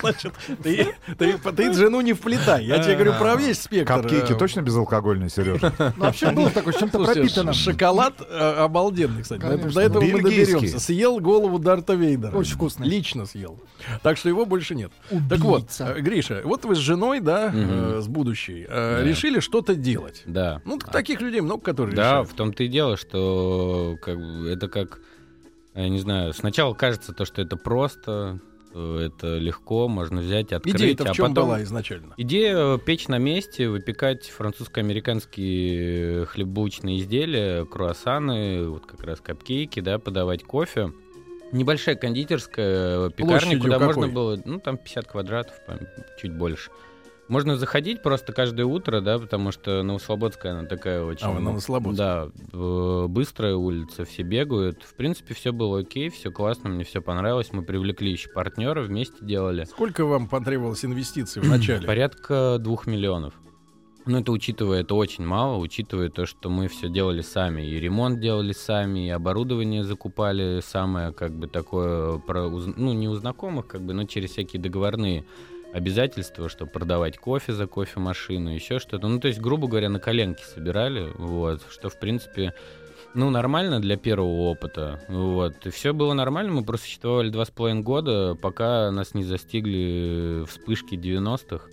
значит 0.00 0.34
ты, 0.62 0.94
ты, 1.18 1.38
ты 1.38 1.72
жену 1.72 2.02
не 2.02 2.12
вплетай. 2.12 2.64
Я 2.66 2.78
тебе 2.82 2.94
говорю 2.96 3.14
про 3.14 3.34
весь 3.36 3.62
спектр. 3.62 3.94
Капкейки 3.94 4.32
э, 4.32 4.36
точно 4.36 4.60
безалкогольные, 4.60 5.30
Сережа? 5.30 5.72
Ну, 5.78 5.92
Вообще 6.04 6.30
был 6.32 6.50
такой, 6.50 6.74
чем-то 6.74 7.02
пропитанным. 7.02 7.54
шоколад 7.54 8.14
э, 8.20 8.54
обалденный, 8.58 9.22
кстати. 9.22 9.40
Конечно. 9.40 9.70
До 9.72 9.80
этого 9.80 10.02
мы 10.04 10.20
доберемся. 10.22 10.78
Съел 10.78 11.18
голову 11.18 11.58
Дарта 11.58 11.94
Вейдера. 11.94 12.36
Очень 12.36 12.54
вкусный. 12.56 12.86
Лично 12.86 13.24
съел. 13.24 13.58
Так 14.02 14.18
что 14.18 14.28
его 14.28 14.44
больше 14.44 14.74
нет. 14.74 14.92
Так 15.30 15.38
вот, 15.38 15.62
Убийца. 15.62 15.94
э, 15.96 16.00
Гриша, 16.00 16.42
вот 16.44 16.66
вы 16.66 16.74
с 16.74 16.78
женой, 16.78 17.20
да, 17.20 17.50
э, 17.54 18.00
с 18.02 18.06
будущей, 18.06 18.66
э, 18.68 18.98
Да. 18.98 19.02
решили 19.08 19.40
что-то 19.40 19.74
делать. 19.74 20.22
Да. 20.26 20.60
Ну, 20.66 20.78
таких 20.78 21.22
людей 21.22 21.40
много, 21.40 21.62
которые 21.62 21.96
Да, 21.96 22.02
решают. 22.10 22.28
в 22.30 22.34
том-то 22.34 22.64
и 22.64 22.68
дело, 22.68 22.98
что 22.98 23.96
как 24.02 24.18
это 24.18 24.68
как, 24.68 24.89
я 25.74 25.88
не 25.88 25.98
знаю, 25.98 26.32
сначала 26.32 26.74
кажется 26.74 27.12
то, 27.12 27.24
что 27.24 27.42
это 27.42 27.56
просто, 27.56 28.40
э, 28.74 29.08
это 29.08 29.38
легко, 29.38 29.88
можно 29.88 30.20
взять, 30.20 30.52
открыть, 30.52 30.76
Идея-то 30.76 31.04
в 31.04 31.10
а 31.10 31.14
чем 31.14 31.28
потом... 31.28 31.46
была 31.46 31.62
изначально? 31.62 32.14
Идея 32.16 32.74
э, 32.74 32.78
печь 32.78 33.08
на 33.08 33.18
месте, 33.18 33.68
выпекать 33.68 34.28
французско-американские 34.28 36.26
хлеббулочные 36.26 36.98
изделия, 36.98 37.64
круассаны, 37.64 38.68
вот 38.68 38.86
как 38.86 39.04
раз 39.04 39.20
капкейки, 39.20 39.80
да, 39.80 39.98
подавать 39.98 40.42
кофе. 40.44 40.92
Небольшая 41.52 41.96
кондитерская 41.96 43.06
э, 43.06 43.10
пекарня, 43.10 43.40
Площадью 43.40 43.60
куда 43.60 43.78
какой? 43.78 43.86
можно 43.86 44.08
было, 44.08 44.40
ну, 44.44 44.60
там 44.60 44.76
50 44.76 45.06
квадратов, 45.06 45.54
чуть 46.20 46.32
больше. 46.32 46.70
Можно 47.30 47.56
заходить 47.56 48.02
просто 48.02 48.32
каждое 48.32 48.66
утро, 48.66 49.00
да, 49.00 49.16
потому 49.20 49.52
что 49.52 49.84
Новослободская, 49.84 50.50
она 50.52 50.64
такая 50.64 51.04
очень... 51.04 51.28
А, 51.28 51.30
вы 51.30 51.40
Новослободск. 51.40 51.96
Да, 51.96 52.28
э, 52.52 53.06
быстрая 53.08 53.54
улица, 53.54 54.04
все 54.04 54.24
бегают. 54.24 54.82
В 54.82 54.96
принципе, 54.96 55.32
все 55.34 55.52
было 55.52 55.78
окей, 55.78 56.10
все 56.10 56.32
классно, 56.32 56.70
мне 56.70 56.82
все 56.82 57.00
понравилось. 57.00 57.52
Мы 57.52 57.62
привлекли 57.62 58.10
еще 58.10 58.30
партнера, 58.30 58.82
вместе 58.82 59.14
делали. 59.20 59.62
Сколько 59.62 60.06
вам 60.06 60.28
потребовалось 60.28 60.84
инвестиций 60.84 61.40
в 61.40 61.48
начале? 61.48 61.86
Порядка 61.86 62.56
двух 62.58 62.88
миллионов. 62.88 63.34
Ну, 64.06 64.18
это 64.18 64.32
учитывая, 64.32 64.80
это 64.80 64.96
очень 64.96 65.24
мало, 65.24 65.58
учитывая 65.58 66.08
то, 66.08 66.26
что 66.26 66.50
мы 66.50 66.66
все 66.66 66.88
делали 66.88 67.20
сами. 67.20 67.62
И 67.62 67.78
ремонт 67.78 68.18
делали 68.18 68.52
сами, 68.52 69.06
и 69.06 69.10
оборудование 69.10 69.84
закупали 69.84 70.60
самое, 70.64 71.12
как 71.12 71.30
бы, 71.30 71.46
такое, 71.46 72.18
про, 72.18 72.48
ну, 72.48 72.92
не 72.92 73.08
у 73.08 73.14
знакомых, 73.14 73.68
как 73.68 73.82
бы, 73.82 73.92
но 73.92 74.02
через 74.02 74.30
всякие 74.30 74.60
договорные 74.60 75.24
обязательства, 75.72 76.48
чтобы 76.48 76.70
продавать 76.70 77.18
кофе 77.18 77.52
за 77.52 77.66
кофемашину, 77.66 78.50
еще 78.54 78.78
что-то. 78.78 79.08
Ну, 79.08 79.20
то 79.20 79.28
есть, 79.28 79.40
грубо 79.40 79.68
говоря, 79.68 79.88
на 79.88 80.00
коленке 80.00 80.44
собирали, 80.44 81.08
вот, 81.16 81.62
что, 81.70 81.88
в 81.88 81.98
принципе, 81.98 82.54
ну, 83.14 83.30
нормально 83.30 83.80
для 83.80 83.96
первого 83.96 84.50
опыта. 84.50 85.00
Вот. 85.08 85.66
И 85.66 85.70
все 85.70 85.92
было 85.92 86.12
нормально. 86.12 86.52
Мы 86.52 86.64
просуществовали 86.64 87.28
два 87.30 87.44
с 87.44 87.50
половиной 87.50 87.82
года, 87.82 88.36
пока 88.40 88.90
нас 88.90 89.14
не 89.14 89.24
застигли 89.24 90.44
вспышки 90.48 90.94
90-х. 90.94 91.64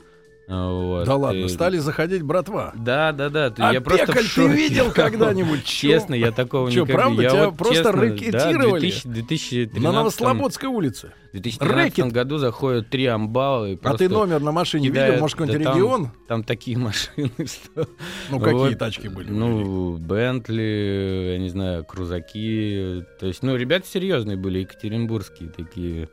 Вот. 0.48 1.04
Да 1.06 1.16
ладно, 1.18 1.40
И- 1.40 1.50
стали 1.50 1.78
заходить 1.78 2.22
братва. 2.22 2.72
Да, 2.74 3.12
да, 3.12 3.28
да. 3.30 3.50
ты- 3.50 3.62
А 3.62 3.74
я 3.74 3.82
просто 3.82 4.06
пекаль 4.08 4.24
ты 4.34 4.48
видел 4.48 4.92
когда-нибудь? 4.94 5.64
Честно, 5.66 6.14
я 6.14 6.32
такого 6.32 6.72
Чё, 6.72 6.84
никогда... 6.84 7.02
правда? 7.04 7.22
я 7.22 7.30
Тебя 7.32 7.46
вот 7.50 7.58
просто 7.58 7.76
честно, 7.76 7.92
да, 7.92 8.00
рэкетировали? 8.00 8.80
2000 8.80 9.08
2013 9.10 9.84
На 9.84 9.92
Новослободской 9.92 10.70
улице. 10.70 11.12
В 11.34 11.40
2013 11.40 11.98
Рэкет. 12.00 12.14
году 12.14 12.38
заходят 12.38 12.90
три 12.90 13.06
амбала 13.06 13.66
и 13.72 13.78
А 13.84 13.94
ты 13.98 14.08
номер 14.10 14.40
на 14.42 14.52
машине 14.52 14.90
кидают- 14.90 15.10
видел? 15.12 15.22
Может, 15.22 15.38
какой-нибудь 15.38 15.64
да 15.64 15.70
там- 15.72 15.78
регион? 15.80 16.12
Там 16.28 16.44
такие 16.44 16.78
машины, 16.78 17.32
что... 17.46 17.88
Ну, 18.30 18.40
какие 18.40 18.54
Вот, 18.54 18.78
тачки 18.78 19.08
были? 19.08 19.30
Ну, 19.30 19.98
Бентли, 19.98 21.32
я 21.34 21.38
не 21.40 21.50
знаю, 21.50 21.86
крузаки. 21.86 23.04
То 23.20 23.28
есть, 23.28 23.44
ну, 23.44 23.56
ребята 23.56 23.88
серьезные 23.88 24.38
были, 24.38 24.60
екатеринбургские 24.60 25.50
такие 25.50 26.10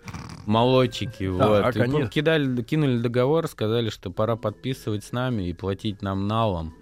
молодчики. 0.46 1.30
Так, 1.38 1.48
вот. 1.48 1.76
Они- 1.76 2.08
кидали, 2.08 2.62
кинули 2.62 2.98
договор, 2.98 3.48
сказали, 3.48 3.90
что 3.90 4.10
пора 4.10 4.36
подписывать 4.36 5.04
с 5.04 5.12
нами 5.12 5.48
и 5.48 5.52
платить 5.52 6.02
нам 6.02 6.26
налом. 6.26 6.74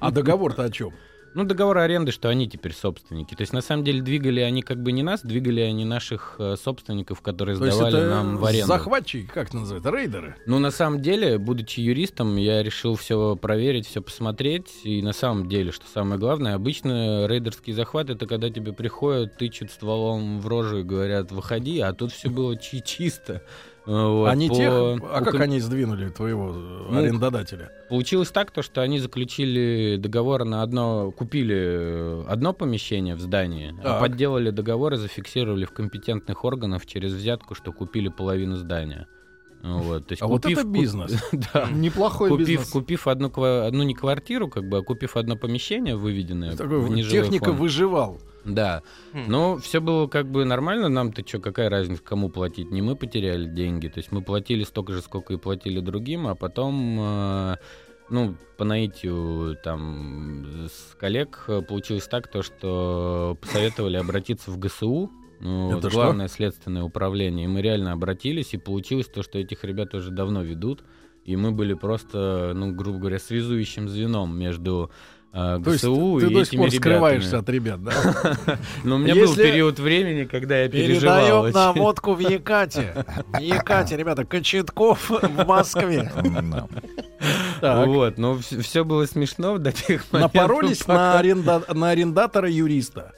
А 0.00 0.10
договор-то 0.10 0.64
о 0.64 0.70
чем? 0.70 0.90
Ну, 1.34 1.44
договор 1.44 1.78
аренды, 1.78 2.12
что 2.12 2.28
они 2.28 2.48
теперь 2.48 2.72
собственники. 2.72 3.34
То 3.34 3.42
есть, 3.42 3.52
на 3.52 3.60
самом 3.60 3.82
деле, 3.84 4.00
двигали 4.02 4.40
они 4.40 4.62
как 4.62 4.80
бы 4.82 4.92
не 4.92 5.02
нас, 5.02 5.22
двигали 5.22 5.60
они 5.60 5.84
наших 5.84 6.36
э, 6.38 6.54
собственников, 6.56 7.20
которые 7.22 7.58
То 7.58 7.66
сдавали 7.70 7.98
это 7.98 8.08
нам 8.08 8.36
в 8.36 8.44
аренду. 8.44 8.68
захватчики, 8.68 9.26
как 9.26 9.48
это 9.48 9.56
называют, 9.56 9.84
рейдеры? 9.86 10.36
Ну, 10.46 10.58
на 10.60 10.70
самом 10.70 11.02
деле, 11.02 11.38
будучи 11.38 11.80
юристом, 11.80 12.36
я 12.36 12.62
решил 12.62 12.94
все 12.94 13.34
проверить, 13.36 13.86
все 13.86 14.00
посмотреть. 14.00 14.70
И 14.84 15.02
на 15.02 15.12
самом 15.12 15.48
деле, 15.48 15.72
что 15.72 15.86
самое 15.92 16.20
главное, 16.20 16.54
обычно 16.54 17.26
рейдерский 17.26 17.72
захват 17.72 18.10
это 18.10 18.26
когда 18.26 18.48
тебе 18.50 18.72
приходят, 18.72 19.36
тычут 19.36 19.70
стволом 19.70 20.40
в 20.40 20.46
рожу 20.48 20.78
и 20.78 20.82
говорят, 20.84 21.32
выходи, 21.32 21.80
а 21.80 21.92
тут 21.92 22.12
все 22.12 22.30
было 22.30 22.56
чи- 22.56 22.82
чисто. 22.82 23.42
Вот, 23.86 24.28
Они 24.28 24.48
по- 24.48 24.54
тех, 24.54 24.72
а 24.72 25.20
как 25.22 25.40
они 25.40 25.60
сдвинули 25.60 26.08
твоего 26.08 26.52
Ну, 26.52 26.98
арендодателя? 26.98 27.70
Получилось 27.90 28.30
так, 28.30 28.50
то, 28.50 28.62
что 28.62 28.80
они 28.80 28.98
заключили 28.98 29.96
договор 29.98 30.44
на 30.44 30.62
одно, 30.62 31.10
купили 31.10 31.54
э, 31.56 32.24
одно 32.26 32.54
помещение 32.54 33.14
в 33.14 33.20
здании, 33.20 33.74
а 33.80 33.82
Так. 33.82 34.00
подделали 34.00 34.48
договор 34.50 34.94
и 34.94 34.96
зафиксировали 34.96 35.66
в 35.66 35.72
компетентных 35.72 36.44
органах 36.46 36.86
через 36.86 37.12
взятку, 37.12 37.54
что 37.54 37.72
купили 37.72 38.08
половину 38.08 38.56
здания. 38.56 39.06
Вот, 39.62 40.06
то 40.06 40.12
есть 40.12 40.22
А 40.22 40.26
вот 40.28 40.42
купив- 40.44 40.58
это 40.60 40.66
бизнес. 40.68 41.12
Да. 41.52 41.68
Неплохой 41.70 42.30
Купив, 42.30 42.48
бизнес. 42.48 42.68
купив 42.70 43.06
одну, 43.06 43.30
одну 43.66 43.82
не 43.82 43.94
квартиру, 43.94 44.48
как 44.48 44.66
бы, 44.68 44.78
а 44.78 44.82
купив 44.82 45.16
одно 45.16 45.36
помещение, 45.36 45.94
выведенное 45.96 46.56
Такой 46.56 46.78
в 46.80 46.86
вот 46.88 46.96
техника 47.10 47.52
выживал. 47.52 48.18
Да. 48.44 48.82
Хм. 49.12 49.24
Но 49.28 49.56
все 49.58 49.80
было 49.80 50.06
как 50.06 50.30
бы 50.30 50.44
нормально. 50.44 50.88
Нам-то 50.88 51.26
что, 51.26 51.38
какая 51.40 51.68
разница, 51.68 52.02
кому 52.02 52.28
платить? 52.28 52.70
Не 52.70 52.82
мы 52.82 52.96
потеряли 52.96 53.46
деньги. 53.46 53.88
То 53.88 53.98
есть 53.98 54.12
мы 54.12 54.22
платили 54.22 54.64
столько 54.64 54.92
же, 54.92 55.00
сколько 55.00 55.32
и 55.32 55.36
платили 55.36 55.80
другим, 55.80 56.26
а 56.26 56.34
потом, 56.34 56.98
э, 57.00 57.56
ну, 58.10 58.36
по 58.56 58.64
наитию 58.64 59.56
там 59.62 60.68
с 60.68 60.94
коллег 60.96 61.44
э, 61.48 61.62
получилось 61.62 62.06
так, 62.06 62.28
то, 62.28 62.42
что 62.42 63.38
посоветовали 63.40 63.96
обратиться 63.96 64.50
в 64.50 64.58
ГСУ. 64.58 65.10
Ну, 65.40 65.68
Это 65.68 65.76
вот 65.76 65.92
что? 65.92 66.00
главное 66.00 66.28
следственное 66.28 66.82
управление. 66.82 67.44
И 67.44 67.48
мы 67.48 67.60
реально 67.60 67.92
обратились, 67.92 68.54
и 68.54 68.58
получилось 68.58 69.06
то, 69.06 69.22
что 69.22 69.38
этих 69.38 69.64
ребят 69.64 69.94
уже 69.94 70.10
давно 70.10 70.42
ведут. 70.42 70.84
И 71.24 71.36
мы 71.36 71.52
были 71.52 71.72
просто, 71.72 72.52
ну, 72.54 72.72
грубо 72.72 72.98
говоря, 72.98 73.18
связующим 73.18 73.88
звеном 73.88 74.38
между 74.38 74.90
э, 75.34 75.60
То 75.64 75.70
есть 75.72 75.84
ГСУ 75.84 76.18
ты 76.20 76.26
и 76.26 76.34
до 76.34 76.44
сих 76.44 76.58
пор 76.58 76.68
ребятами. 76.68 76.78
скрываешься 76.80 77.38
от 77.40 77.48
ребят, 77.48 77.82
да? 77.82 77.92
Но 78.84 78.96
у 78.96 78.98
меня 78.98 79.14
был 79.14 79.34
период 79.34 79.78
времени, 79.78 80.24
когда 80.24 80.58
я 80.62 80.68
переживал 80.68 81.16
Передаем 81.18 81.40
очень. 81.42 81.54
на 81.54 81.72
водку 81.72 82.14
в 82.14 82.20
Якате. 82.20 83.04
В 83.32 83.38
Якате, 83.40 83.96
ребята, 83.96 84.24
Кочетков 84.24 85.10
в 85.10 85.44
Москве. 85.46 86.10
Вот, 87.60 88.18
но 88.18 88.38
все 88.38 88.84
было 88.84 89.06
смешно 89.06 89.58
до 89.58 89.72
тех 89.72 90.04
моментов. 90.12 90.34
Напоролись 90.34 90.86
на, 90.86 91.18
аренда- 91.20 91.72
на 91.74 91.90
арендатора 91.90 92.50
юриста. 92.50 93.12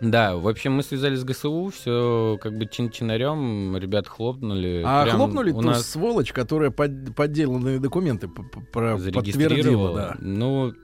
Да, 0.00 0.36
в 0.36 0.48
общем, 0.48 0.72
мы 0.72 0.82
связались 0.82 1.20
с 1.20 1.24
ГСУ, 1.24 1.70
все 1.74 2.36
как 2.42 2.58
бы 2.58 2.66
чин-чинарем, 2.66 3.76
ребят 3.76 4.06
хлопнули. 4.08 4.82
А 4.84 5.04
Прям 5.04 5.16
хлопнули 5.16 5.50
у 5.52 5.60
ту 5.60 5.66
нас 5.68 5.88
сволочь, 5.88 6.32
которая 6.32 6.70
под- 6.70 7.14
подделанные 7.14 7.78
документы 7.78 8.28
подтвердила, 8.28 8.98
зарегистрировала. 8.98 9.96
да. 9.96 10.16
Ну, 10.20 10.74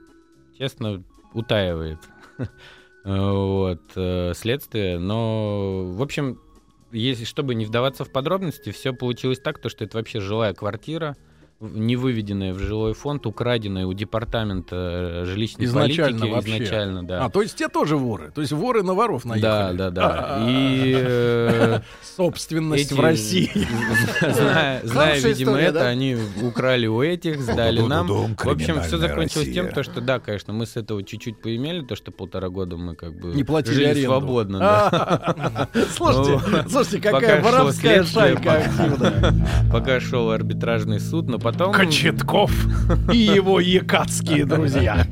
честно, 0.61 1.03
утаивает. 1.33 1.97
Вот, 3.03 3.81
э, 3.95 4.33
следствие. 4.35 4.99
Но, 4.99 5.85
в 5.87 6.03
общем, 6.03 6.39
если, 6.91 7.25
чтобы 7.25 7.55
не 7.55 7.65
вдаваться 7.65 8.05
в 8.05 8.11
подробности, 8.11 8.69
все 8.69 8.93
получилось 8.93 9.39
так, 9.39 9.57
то, 9.57 9.69
что 9.69 9.83
это 9.85 9.97
вообще 9.97 10.19
жилая 10.19 10.53
квартира. 10.53 11.17
Не 11.61 11.95
выведенное 11.95 12.53
в 12.53 12.59
жилой 12.59 12.93
фонд, 12.93 13.25
украденное 13.25 13.85
у 13.85 13.93
департамента 13.93 14.75
э, 14.75 15.25
жилищной 15.25 15.65
Изначально 15.65 16.19
политики 16.19 16.33
вообще. 16.33 16.55
изначально, 16.57 17.03
да. 17.03 17.25
А, 17.25 17.29
то 17.29 17.41
есть 17.41 17.55
те 17.55 17.67
тоже 17.69 17.97
воры. 17.97 18.31
То 18.33 18.41
есть 18.41 18.51
воры 18.53 18.83
на 18.83 18.93
воров 18.93 19.23
да, 19.23 19.29
наехали. 19.29 19.77
да, 19.77 19.89
да. 19.91 20.45
И 20.47 20.93
э, 20.97 21.79
Собственность 22.17 22.91
в 22.91 22.99
России. 22.99 23.51
Зная, 24.83 25.19
видимо, 25.19 25.57
это, 25.57 25.73
да? 25.79 25.87
они 25.87 26.17
украли 26.41 26.87
у 26.87 27.01
этих, 27.01 27.41
сдали 27.41 27.81
нам. 27.81 28.07
В 28.07 28.47
общем, 28.49 28.81
все 28.81 28.97
закончилось 28.97 29.53
тем, 29.53 29.69
то, 29.69 29.83
что 29.83 30.01
да, 30.01 30.19
конечно, 30.19 30.53
мы 30.53 30.65
с 30.65 30.75
этого 30.77 31.03
чуть-чуть 31.03 31.41
поимели, 31.41 31.81
то, 31.81 31.95
что 31.95 32.11
полтора 32.11 32.49
года 32.49 32.77
мы 32.77 32.95
как 32.95 33.19
бы 33.19 33.33
Не 33.33 33.43
платили 33.43 33.73
жили 33.75 33.85
аренду. 33.85 34.05
свободно. 34.07 34.59
да. 34.59 34.89
А, 34.91 35.67
Слушайте, 35.95 36.41
Ну, 36.63 36.69
слушайте, 36.69 36.99
какая 36.99 37.41
воровская 37.41 38.03
шайка 38.03 38.37
пока- 38.41 38.57
активная. 38.57 39.47
Пока 39.71 39.99
шел 39.99 40.31
арбитражный 40.31 40.99
суд, 40.99 41.27
но 41.27 41.37
потом... 41.37 41.50
Кочетков 41.51 42.51
и 43.11 43.17
его 43.17 43.59
якатские 43.59 44.45
друзья. 44.45 45.05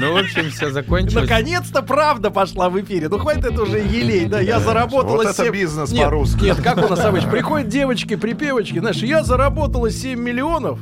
Ну, 0.00 0.12
в 0.14 0.16
общем, 0.16 0.50
все 0.50 0.70
закончилось. 0.70 1.28
Наконец-то 1.28 1.82
правда 1.82 2.30
пошла 2.30 2.68
в 2.68 2.80
эфире. 2.80 3.08
Ну 3.08 3.18
хватит 3.18 3.44
это 3.44 3.62
уже 3.62 3.78
елей, 3.78 4.26
да, 4.26 4.40
я 4.40 4.60
заработала 4.60 5.16
Вот 5.16 5.26
это 5.26 5.44
7... 5.44 5.52
бизнес 5.52 5.92
по-русски. 5.92 6.44
Нет, 6.44 6.60
как 6.62 6.78
у 6.78 6.88
нас 6.88 7.04
обычно, 7.04 7.30
приходят 7.30 7.68
девочки, 7.68 8.16
припевочки, 8.16 8.78
знаешь, 8.78 8.96
я 8.96 9.22
заработала 9.22 9.90
7 9.90 10.18
миллионов, 10.18 10.78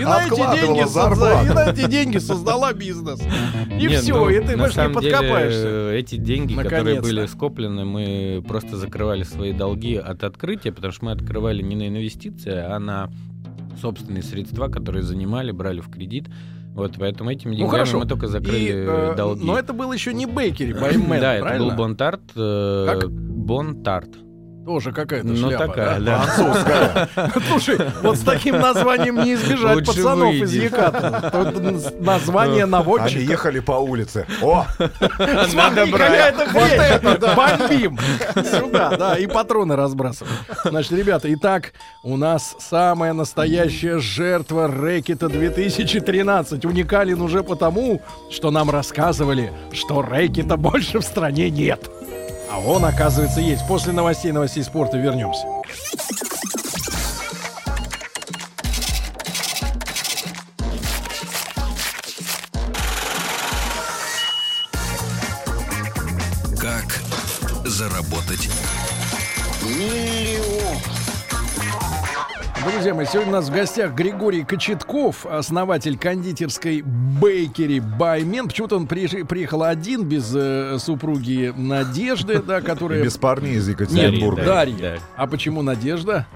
и 0.00 0.04
на, 0.04 0.26
эти 0.26 0.60
деньги 0.60 0.80
созда- 0.80 0.86
зарплату. 0.88 1.46
и 1.46 1.54
на 1.54 1.70
эти 1.70 1.90
деньги 1.90 2.18
создала 2.18 2.72
бизнес. 2.72 3.20
И 3.20 3.86
Нет, 3.86 4.02
все, 4.02 4.14
ну, 4.14 4.28
и 4.28 4.40
ты 4.44 4.56
больше 4.56 4.78
не 4.80 5.00
деле, 5.00 5.12
подкопаешься. 5.12 5.66
э, 5.66 5.98
эти 5.98 6.16
деньги, 6.16 6.54
которые 6.54 7.00
были 7.00 7.26
скоплены, 7.26 7.84
мы 7.84 8.44
просто 8.46 8.76
закрывали 8.76 9.22
свои 9.22 9.52
долги 9.52 9.96
от 9.96 10.24
открытия, 10.24 10.72
потому 10.72 10.92
что 10.92 11.04
мы 11.06 11.12
открывали 11.12 11.62
не 11.62 11.76
на 11.76 11.88
инвестиции, 11.88 12.52
а 12.54 12.78
на 12.78 13.10
собственные 13.80 14.22
средства, 14.22 14.68
которые 14.68 15.02
занимали, 15.02 15.50
брали 15.52 15.80
в 15.80 15.88
кредит. 15.90 16.26
Вот, 16.74 16.94
поэтому 16.98 17.30
этими 17.30 17.52
деньгами 17.56 17.64
Ну 17.66 17.70
хорошо. 17.70 17.98
мы 17.98 18.06
только 18.06 18.28
закрыли 18.28 18.58
И, 18.58 18.70
э, 18.72 19.14
долги. 19.16 19.44
Но 19.44 19.58
это 19.58 19.72
был 19.72 19.92
еще 19.92 20.12
не 20.14 20.26
Бейкери, 20.26 20.72
Баймен, 20.80 21.20
да, 21.20 21.34
это 21.34 21.42
правильно? 21.44 21.68
был 21.70 21.76
Бонтарт. 21.76 22.20
э, 22.36 22.86
Как? 22.86 23.10
Бонтарт. 23.10 24.10
Тоже 24.68 24.92
какая-то 24.92 25.26
Ну, 25.28 25.48
шляпа, 25.48 25.66
такая, 25.68 25.98
да? 25.98 26.26
да. 27.16 27.32
Слушай, 27.48 27.78
вот 28.02 28.18
с 28.18 28.20
таким 28.20 28.58
названием 28.60 29.16
не 29.24 29.32
избежать 29.32 29.86
пацанов 29.86 30.34
из. 30.34 30.52
Тут 31.32 32.00
Название 32.00 32.64
Они 32.64 32.72
наводчика. 32.72 33.18
ехали 33.18 33.60
по 33.60 33.72
улице. 33.72 34.26
О, 34.42 34.66
Смотри, 35.48 35.90
какая-то 35.90 36.46
хрень. 36.48 37.18
Бомбим. 37.34 37.98
Сюда, 38.44 38.94
да, 38.98 39.16
и 39.16 39.26
патроны 39.26 39.74
разбрасываем. 39.74 40.36
Значит, 40.62 40.92
ребята, 40.92 41.32
итак, 41.32 41.72
у 42.02 42.18
нас 42.18 42.54
самая 42.60 43.14
настоящая 43.14 44.00
жертва 44.00 44.68
рэкета 44.68 45.30
2013. 45.30 46.66
Уникален 46.66 47.22
уже 47.22 47.42
потому, 47.42 48.02
что 48.30 48.50
нам 48.50 48.68
рассказывали, 48.68 49.50
что 49.72 50.02
рэкета 50.02 50.58
больше 50.58 50.98
в 50.98 51.04
стране 51.04 51.48
нет. 51.48 51.90
А 52.50 52.60
он, 52.60 52.84
оказывается, 52.84 53.40
есть. 53.40 53.66
После 53.66 53.92
новостей, 53.92 54.32
новостей 54.32 54.62
спорта 54.62 54.96
вернемся. 54.96 55.57
Друзья 72.78 72.94
мои, 72.94 73.06
сегодня 73.06 73.30
у 73.30 73.34
нас 73.34 73.48
в 73.48 73.52
гостях 73.52 73.92
Григорий 73.92 74.44
Кочетков, 74.44 75.26
основатель 75.26 75.98
кондитерской 75.98 76.82
Бейкери 76.82 77.80
Баймен. 77.80 78.46
Почему-то 78.46 78.76
он 78.76 78.86
приехал 78.86 79.64
один, 79.64 80.04
без 80.04 80.32
э, 80.32 80.76
супруги 80.78 81.52
Надежды, 81.56 82.40
да, 82.40 82.60
которая... 82.60 83.02
без 83.02 83.16
парней 83.16 83.56
из 83.56 83.66
Нет, 83.66 83.80
Екатеринбурга. 83.80 84.44
Дарья. 84.44 84.76
Да. 84.78 84.96
А 85.16 85.26
почему 85.26 85.62
Надежда? 85.62 86.28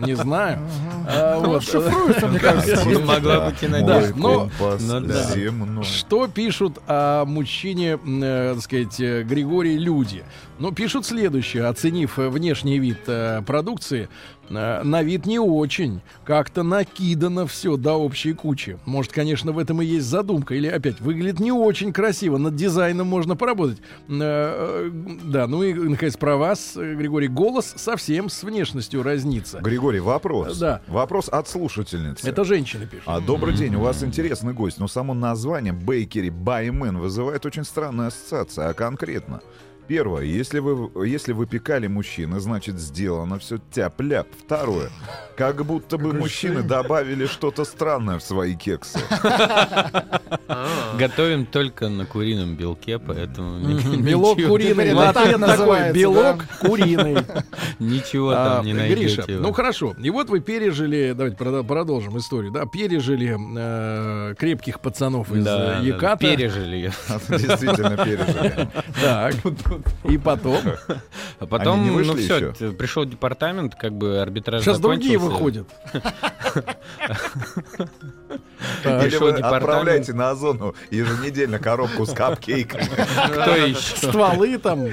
Не 0.00 0.14
знаю. 0.14 0.58
А, 1.06 1.38
вот. 1.38 1.62
Шифруется, 1.62 2.28
мне 2.28 2.38
кажется. 2.38 2.82
Ну, 2.88 3.00
Могла 3.00 3.50
быть 3.50 3.62
и 3.62 3.66
Да, 3.66 3.78
надежда. 3.80 4.14
но- 4.16 4.50
ну 4.80 5.00
да. 5.02 5.82
Что 5.82 6.28
пишут 6.28 6.78
о 6.86 7.26
мужчине, 7.26 7.98
э, 8.06 8.52
так 8.54 8.64
сказать, 8.64 8.98
э, 9.00 9.22
Григории 9.22 9.76
люди? 9.76 10.24
Ну, 10.58 10.72
пишут 10.72 11.06
следующее, 11.06 11.66
оценив 11.66 12.18
э, 12.18 12.28
внешний 12.30 12.78
вид 12.78 12.98
э, 13.06 13.42
продукции, 13.46 14.08
на 14.50 15.02
вид 15.02 15.26
не 15.26 15.38
очень, 15.38 16.00
как-то 16.24 16.62
накидано 16.62 17.46
все 17.46 17.76
до 17.76 17.94
общей 17.94 18.32
кучи. 18.32 18.78
Может, 18.84 19.12
конечно, 19.12 19.52
в 19.52 19.58
этом 19.58 19.82
и 19.82 19.84
есть 19.84 20.06
задумка, 20.06 20.54
или 20.54 20.66
опять 20.66 21.00
выглядит 21.00 21.40
не 21.40 21.52
очень 21.52 21.92
красиво, 21.92 22.38
над 22.38 22.54
дизайном 22.56 23.06
можно 23.06 23.36
поработать. 23.36 23.78
Э, 24.08 24.88
э, 24.88 24.90
Да, 25.24 25.46
ну 25.46 25.62
и, 25.62 25.72
наконец, 25.74 26.16
про 26.16 26.36
вас, 26.36 26.76
э, 26.76 26.94
Григорий, 26.94 27.28
голос 27.28 27.74
совсем 27.76 28.28
с 28.28 28.42
внешностью 28.42 29.02
разнится. 29.02 29.60
Григорий, 29.60 30.00
вопрос. 30.00 30.58
Да. 30.58 30.82
Вопрос 30.88 31.28
от 31.28 31.48
слушательницы. 31.48 32.28
Это 32.28 32.44
женщины 32.44 32.86
пишут. 32.86 33.04
А, 33.06 33.20
добрый 33.20 33.54
день, 33.54 33.74
у 33.74 33.80
вас 33.80 34.02
интересный 34.02 34.52
гость, 34.52 34.78
но 34.78 34.88
само 34.88 35.14
название 35.14 35.72
Бейкери 35.72 36.30
Баймен 36.30 36.98
вызывает 36.98 37.44
очень 37.46 37.64
странную 37.64 38.08
ассоциацию, 38.08 38.70
а 38.70 38.74
конкретно. 38.74 39.40
Первое, 39.88 40.22
если 40.24 40.58
вы, 40.58 41.06
если 41.06 41.32
выпекали 41.32 41.86
мужчины, 41.86 42.40
значит 42.40 42.78
сделано 42.78 43.38
все 43.38 43.58
тяп-ляп. 43.72 44.28
Второе, 44.38 44.90
как 45.34 45.64
будто 45.64 45.96
бы 45.96 46.12
мужчины 46.12 46.62
добавили 46.62 47.24
что-то 47.24 47.64
странное 47.64 48.18
в 48.18 48.22
свои 48.22 48.54
кексы. 48.54 48.98
Готовим 50.98 51.46
только 51.46 51.88
на 51.88 52.04
курином 52.04 52.54
белке, 52.54 52.98
поэтому 52.98 53.58
Белок 54.02 54.38
куриный. 54.46 54.94
Такой. 55.38 55.92
Белок 55.92 56.44
куриный. 56.60 57.18
Ничего 57.78 58.30
А, 58.30 58.56
там 58.56 58.66
не 58.66 58.74
найдете. 58.74 59.22
Гриша, 59.22 59.24
ну 59.40 59.52
хорошо. 59.52 59.94
И 59.98 60.10
вот 60.10 60.28
вы 60.28 60.40
пережили, 60.40 61.14
давайте 61.16 61.36
продолжим 61.64 62.18
историю, 62.18 62.52
да, 62.52 62.66
пережили 62.66 63.36
э, 63.38 64.34
крепких 64.34 64.80
пацанов 64.80 65.32
из 65.32 65.46
э, 65.46 65.80
Яката. 65.82 66.18
пережили. 66.18 66.92
Действительно 67.28 67.96
пережили. 67.96 68.68
Так. 69.00 69.34
И 70.04 70.18
потом. 70.18 70.58
А 71.38 71.46
потом, 71.46 71.80
Они 71.80 71.90
не 71.90 72.02
ну 72.04 72.14
все, 72.16 72.50
еще? 72.50 72.72
пришел 72.72 73.04
департамент, 73.04 73.74
как 73.74 73.92
бы 73.92 74.20
арбитраж 74.20 74.62
Сейчас 74.62 74.78
другие 74.80 75.18
выходят. 75.18 75.66
Или 78.84 79.16
вы 79.16 79.30
отправляете 79.30 80.12
на 80.12 80.30
озону 80.30 80.74
еженедельно 80.90 81.58
коробку 81.58 82.06
с 82.06 82.12
капкейками, 82.12 82.84
Кто 83.32 83.56
еще? 83.56 83.78
Стволы 84.08 84.58
там, 84.58 84.86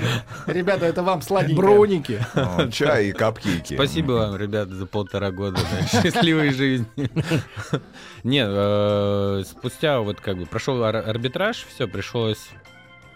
Ребята, 0.48 0.86
это 0.86 1.04
вам 1.04 1.21
сладенькое. 1.21 1.56
броники. 1.58 2.26
чай 2.71 3.08
и 3.08 3.12
капкейки. 3.12 3.74
Спасибо 3.76 4.12
вам, 4.13 4.38
ребята, 4.38 4.76
за 4.76 4.86
полтора 4.86 5.32
года 5.32 5.60
да, 5.62 5.88
счастливой 6.02 6.52
жизни. 6.52 6.86
Нет, 8.24 8.48
э, 8.52 9.43
спустя 9.48 10.00
вот 10.00 10.19
как 10.21 10.38
бы 10.38 10.45
прошел 10.45 10.84
ар- 10.84 10.95
арбитраж, 11.08 11.65
все, 11.74 11.88
пришлось 11.88 12.50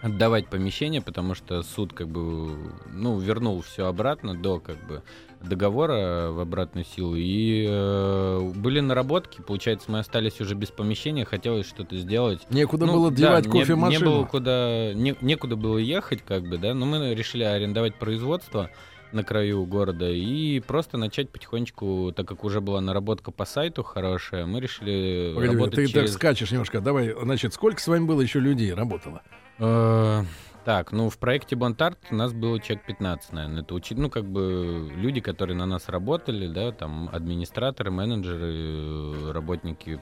отдавать 0.02 0.48
помещение, 0.48 1.02
потому 1.02 1.34
что 1.34 1.62
суд 1.62 1.92
как 1.92 2.08
бы, 2.08 2.56
ну, 2.92 3.18
вернул 3.18 3.60
все 3.62 3.86
обратно 3.86 4.34
до 4.34 4.58
как 4.58 4.76
бы 4.86 5.02
договора 5.42 6.30
в 6.30 6.40
обратную 6.40 6.84
силу. 6.84 7.14
И 7.16 7.66
э, 7.68 8.52
были 8.56 8.80
наработки, 8.80 9.40
получается, 9.42 9.90
мы 9.90 9.98
остались 9.98 10.40
уже 10.40 10.54
без 10.54 10.70
помещения, 10.70 11.24
хотелось 11.24 11.66
что-то 11.66 11.96
сделать. 11.96 12.40
Некуда 12.50 12.86
Ну, 12.86 12.92
было 12.94 13.10
да, 13.10 13.16
девать 13.16 13.46
не- 13.46 13.50
Не, 13.52 13.52
было 13.52 13.60
кофемашину. 13.62 14.26
куда, 14.26 14.92
не- 14.94 15.16
некуда 15.20 15.56
было 15.56 15.78
ехать, 15.78 16.22
как 16.22 16.42
бы, 16.48 16.58
да, 16.58 16.74
но 16.74 16.86
мы 16.86 17.14
решили 17.14 17.42
арендовать 17.44 17.94
производство 17.96 18.70
на 19.12 19.24
краю 19.24 19.64
города 19.66 20.08
и 20.08 20.60
просто 20.60 20.96
начать 20.96 21.30
потихонечку, 21.30 22.12
так 22.14 22.28
как 22.28 22.44
уже 22.44 22.60
была 22.60 22.80
наработка 22.80 23.32
по 23.32 23.44
сайту 23.44 23.82
хорошая, 23.82 24.46
мы 24.46 24.60
решили 24.60 25.32
Погоди, 25.34 25.54
работать 25.54 25.74
ты 25.74 25.86
через... 25.88 26.10
так 26.10 26.18
скачешь 26.18 26.50
немножко. 26.52 26.80
Давай, 26.80 27.14
значит, 27.20 27.52
сколько 27.54 27.80
с 27.80 27.88
вами 27.88 28.04
было 28.04 28.20
еще 28.20 28.38
людей 28.40 28.72
работало? 28.72 29.22
Э, 29.60 30.22
Так, 30.64 30.92
ну 30.92 31.08
в 31.08 31.16
проекте 31.18 31.56
Бонтарт 31.56 31.98
у 32.10 32.14
нас 32.14 32.32
было 32.34 32.60
человек 32.60 32.84
15, 32.84 33.32
наверное. 33.32 33.62
Это 33.62 33.74
учи- 33.74 33.94
ну 33.94 34.10
как 34.10 34.24
бы 34.26 34.90
люди, 34.94 35.20
которые 35.20 35.56
на 35.56 35.64
нас 35.66 35.88
работали, 35.88 36.46
да, 36.48 36.70
там 36.70 37.08
администраторы, 37.10 37.90
менеджеры, 37.90 38.52
э, 38.52 39.32
работники, 39.32 39.98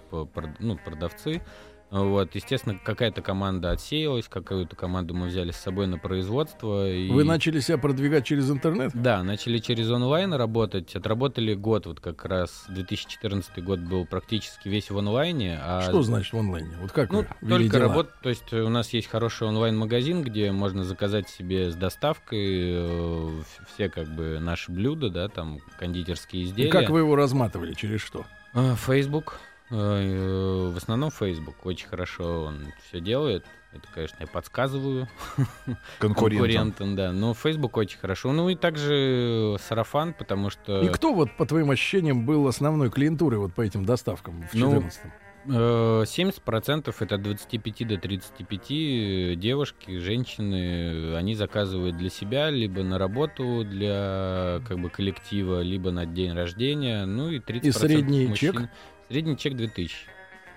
ну 0.59 0.77
продавцы. 0.85 1.43
Вот, 1.91 2.35
естественно, 2.35 2.79
какая-то 2.83 3.23
команда 3.23 3.71
отсеялась, 3.71 4.29
какую-то 4.29 4.77
команду 4.77 5.15
мы 5.15 5.29
взяли 5.29 5.53
с 5.53 5.57
собой 5.57 5.87
на 5.87 5.99
производство. 5.99 6.91
И... 6.91 7.09
Вы 7.11 7.25
начали 7.25 7.61
себя 7.61 7.79
продвигать 7.79 8.27
через 8.27 8.51
интернет? 8.51 8.91
Да, 8.95 9.23
начали 9.23 9.59
через 9.59 9.91
онлайн 9.91 10.35
работать. 10.35 10.95
Отработали 10.95 11.55
год, 11.55 11.87
вот 11.87 12.01
как 12.01 12.25
раз 12.27 12.67
2014 12.69 13.65
год 13.65 13.81
был 13.81 14.05
практически 14.05 14.69
весь 14.69 14.91
в 14.91 14.99
онлайне. 14.99 15.59
А... 15.63 15.81
Что 15.83 16.03
значит 16.03 16.33
в 16.33 16.39
онлайне? 16.39 16.77
Вот 16.81 16.93
как 16.93 17.11
Ну, 17.11 17.25
только 17.41 17.79
работа, 17.79 18.13
то 18.23 18.29
есть 18.29 18.53
у 18.53 18.69
нас 18.69 18.93
есть 18.93 19.09
хороший 19.09 19.49
онлайн-магазин, 19.49 20.23
где 20.23 20.53
можно 20.53 20.85
заказать 20.85 21.29
себе 21.31 21.71
с 21.71 21.75
доставкой 21.75 22.39
э, 22.41 23.31
все 23.75 23.89
как 23.89 24.09
бы 24.09 24.39
наши 24.41 24.71
блюда, 24.71 25.09
да, 25.09 25.29
там 25.29 25.61
кондитерские 25.79 26.43
И 26.43 26.45
изделия. 26.45 26.71
как 26.71 26.91
вы 26.91 27.01
его 27.01 27.17
разматывали? 27.17 27.73
Через 27.73 28.03
что? 28.03 28.27
А, 28.53 28.75
Facebook. 28.77 29.41
Э, 29.71 30.71
В 30.73 30.77
основном 30.77 31.11
Facebook 31.11 31.65
очень 31.67 31.89
хорошо 31.89 32.45
он 32.45 32.67
все 32.89 33.01
делает. 33.01 33.45
Это, 33.73 33.87
конечно, 33.95 34.17
я 34.21 34.27
подсказываю 34.27 35.09
Конкурентам. 35.99 36.15
конкурентам, 36.39 36.97
да. 36.97 37.13
Но 37.13 37.35
Facebook 37.35 37.77
очень 37.77 37.99
хорошо. 37.99 38.33
Ну 38.33 38.49
и 38.49 38.55
также 38.55 39.57
сарафан, 39.61 40.15
потому 40.15 40.49
что 40.51 40.81
И 40.83 40.89
кто 40.89 41.13
вот, 41.13 41.37
по 41.37 41.45
твоим 41.45 41.71
ощущениям, 41.71 42.25
был 42.25 42.47
основной 42.49 42.91
клиентурой 42.91 43.39
вот 43.39 43.53
по 43.53 43.61
этим 43.61 43.85
доставкам 43.85 44.43
в 44.49 44.55
Ну, 44.55 44.69
14 44.71 45.01
э, 45.05 45.51
70% 45.51 46.95
это 46.99 47.15
от 47.15 47.23
25 47.23 47.89
до 47.89 47.99
35 47.99 49.39
девушки, 49.39 49.99
женщины, 49.99 51.15
они 51.17 51.35
заказывают 51.35 51.97
для 51.99 52.09
себя, 52.11 52.49
либо 52.51 52.83
на 52.83 52.97
работу 52.99 53.65
для 53.65 54.61
как 54.67 54.79
бы 54.79 54.89
коллектива, 54.89 55.61
либо 55.61 55.91
на 55.91 56.07
день 56.07 56.33
рождения. 56.33 57.05
Ну 57.05 57.31
и 57.31 57.39
30% 57.39 57.67
И 57.67 57.71
средний 57.73 58.27
мужчин. 58.29 58.53
чек? 58.55 58.63
Средний 59.09 59.37
чек 59.37 59.57
2000. 59.57 60.07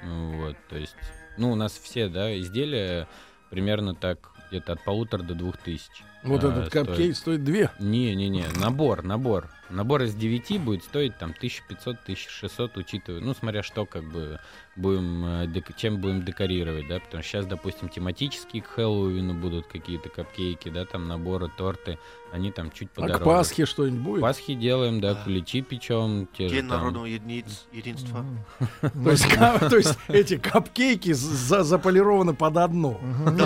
Ну, 0.04 0.46
Вот, 0.46 0.58
то 0.68 0.78
есть, 0.78 0.96
ну, 1.38 1.52
у 1.52 1.56
нас 1.56 1.78
все, 1.78 2.10
да, 2.10 2.38
изделия 2.40 3.08
примерно 3.50 3.96
так, 3.96 4.32
где-то 4.50 4.74
от 4.74 4.84
полутора 4.84 5.24
до 5.24 5.36
двух 5.36 5.58
тысяч. 5.58 6.04
Вот 6.24 6.44
а, 6.44 6.50
этот 6.50 6.70
капкейк 6.72 7.16
стоит 7.16 7.44
две. 7.44 7.72
Не-не-не, 7.80 8.46
набор, 8.60 9.04
набор. 9.04 9.50
Набор 9.70 10.02
из 10.04 10.14
9 10.14 10.60
будет 10.62 10.84
стоить 10.84 11.18
там 11.18 11.34
1500-1600, 11.42 12.72
учитывая, 12.76 13.22
ну, 13.22 13.34
смотря 13.34 13.64
что 13.64 13.86
как 13.86 14.04
бы 14.04 14.40
будем, 14.76 15.26
э, 15.26 15.62
чем 15.78 15.98
будем 16.02 16.26
декорировать, 16.26 16.88
да, 16.90 17.00
потому 17.00 17.24
что 17.24 17.32
сейчас, 17.32 17.46
допустим, 17.46 17.88
тематические 17.88 18.64
к 18.64 18.68
Хэллоуину 18.68 19.34
будут 19.34 19.68
какие-то 19.68 20.10
капкейки, 20.10 20.68
да, 20.70 20.86
там 20.86 21.08
наборы, 21.08 21.50
торты, 21.58 21.98
они 22.34 22.52
там 22.52 22.70
чуть 22.72 22.90
А 22.98 23.02
подороже. 23.02 23.22
к 23.22 23.26
Пасхе 23.26 23.66
что-нибудь 23.66 24.00
будет? 24.02 24.22
Пасхи 24.22 24.56
делаем, 24.56 25.00
да, 25.00 25.16
куличи 25.16 25.62
печем, 25.62 26.28
те 26.38 26.50
же 26.50 26.56
День 26.56 26.68
там. 26.68 26.78
народного 26.80 27.06
единиц- 27.06 27.66
единства. 27.72 28.26
То 28.82 29.12
есть, 29.12 29.26
ка- 29.28 29.70
то 29.70 29.78
есть 29.78 29.98
эти 30.10 30.38
капкейки 30.38 31.14
за- 31.14 31.64
заполированы 31.64 32.34
под 32.34 32.58
одно. 32.58 33.00